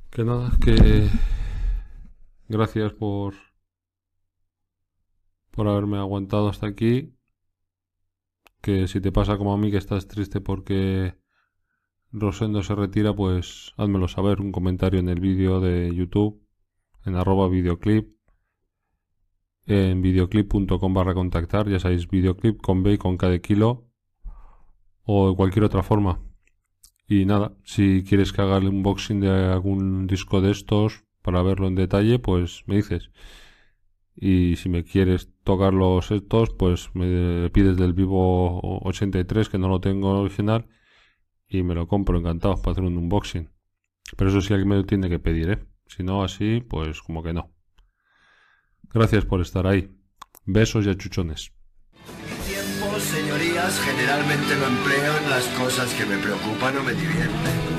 Que 0.10 0.24
nada, 0.26 0.52
que 0.64 1.08
gracias 2.50 2.92
por 2.94 3.34
por 5.52 5.68
haberme 5.68 5.98
aguantado 5.98 6.50
hasta 6.50 6.68
aquí. 6.68 7.14
Que 8.62 8.88
si 8.88 9.02
te 9.02 9.12
pasa 9.12 9.38
como 9.38 9.54
a 9.54 9.58
mí 9.58 9.72
que 9.72 9.78
estás 9.78 10.08
triste 10.08 10.42
porque 10.42 11.16
Rosendo 12.12 12.62
se 12.62 12.76
retira, 12.76 13.16
pues 13.16 13.74
házmelo 13.78 14.08
saber, 14.10 14.42
un 14.42 14.52
comentario 14.52 15.00
en 15.00 15.08
el 15.08 15.22
vídeo 15.22 15.62
de 15.62 15.94
YouTube, 15.96 16.46
en 17.06 17.16
arroba 17.16 17.48
videoclip, 17.48 18.14
en 19.66 20.02
videoclip.com 20.02 20.94
barra 20.94 21.14
contactar, 21.14 21.70
ya 21.70 21.80
sabéis, 21.80 22.10
videoclip 22.10 22.60
con 22.62 22.84
B 22.84 22.98
con 22.98 23.16
K 23.16 23.30
de 23.30 23.42
kilo, 23.42 23.88
o 25.04 25.30
de 25.30 25.36
cualquier 25.38 25.64
otra 25.64 25.84
forma. 25.84 26.31
Y 27.12 27.26
nada, 27.26 27.52
si 27.65 28.06
quieres 28.08 28.32
que 28.32 28.41
haga 28.41 28.56
el 28.56 28.69
unboxing 28.69 29.19
de 29.19 29.30
algún 29.30 30.08
disco 30.08 30.39
de 30.39 30.52
estos 30.52 31.04
para 31.21 31.41
verlo 31.43 31.67
en 31.67 31.76
detalle, 31.76 32.19
pues 32.19 32.63
me 32.67 32.78
dices. 32.78 33.12
Y 34.15 34.56
si 34.56 34.69
me 34.69 34.86
quieres 34.86 35.30
tocar 35.43 35.74
los 35.74 36.10
estos, 36.12 36.52
pues 36.52 36.89
me 36.95 37.50
pides 37.50 37.76
del 37.76 37.91
Vivo 37.91 38.62
83, 38.88 39.50
que 39.50 39.58
no 39.58 39.67
lo 39.67 39.82
tengo 39.82 40.21
original, 40.21 40.69
y 41.50 41.63
me 41.63 41.76
lo 41.76 41.86
compro 41.86 42.17
encantado 42.17 42.56
para 42.62 42.71
hacer 42.71 42.86
un 42.86 42.95
unboxing. 42.95 43.50
Pero 44.15 44.30
eso 44.30 44.39
sí 44.39 44.54
alguien 44.54 44.69
me 44.69 44.78
lo 44.78 44.86
tiene 44.86 45.10
que 45.10 45.19
pedir, 45.19 45.50
¿eh? 45.50 45.65
Si 45.88 46.04
no, 46.04 46.24
así, 46.24 46.62
pues 46.62 47.02
como 47.02 47.24
que 47.24 47.34
no. 47.34 47.52
Gracias 48.84 49.26
por 49.26 49.41
estar 49.41 49.67
ahí. 49.67 49.91
Besos 50.45 50.86
y 50.86 50.89
achuchones 50.89 51.52
señorías, 53.12 53.78
generalmente 53.82 54.56
lo 54.56 54.67
empleo 54.67 55.17
en 55.17 55.30
las 55.30 55.45
cosas 55.60 55.93
que 55.93 56.06
me 56.06 56.17
preocupan 56.17 56.78
o 56.78 56.84
me 56.84 56.93
divierten. 56.93 57.70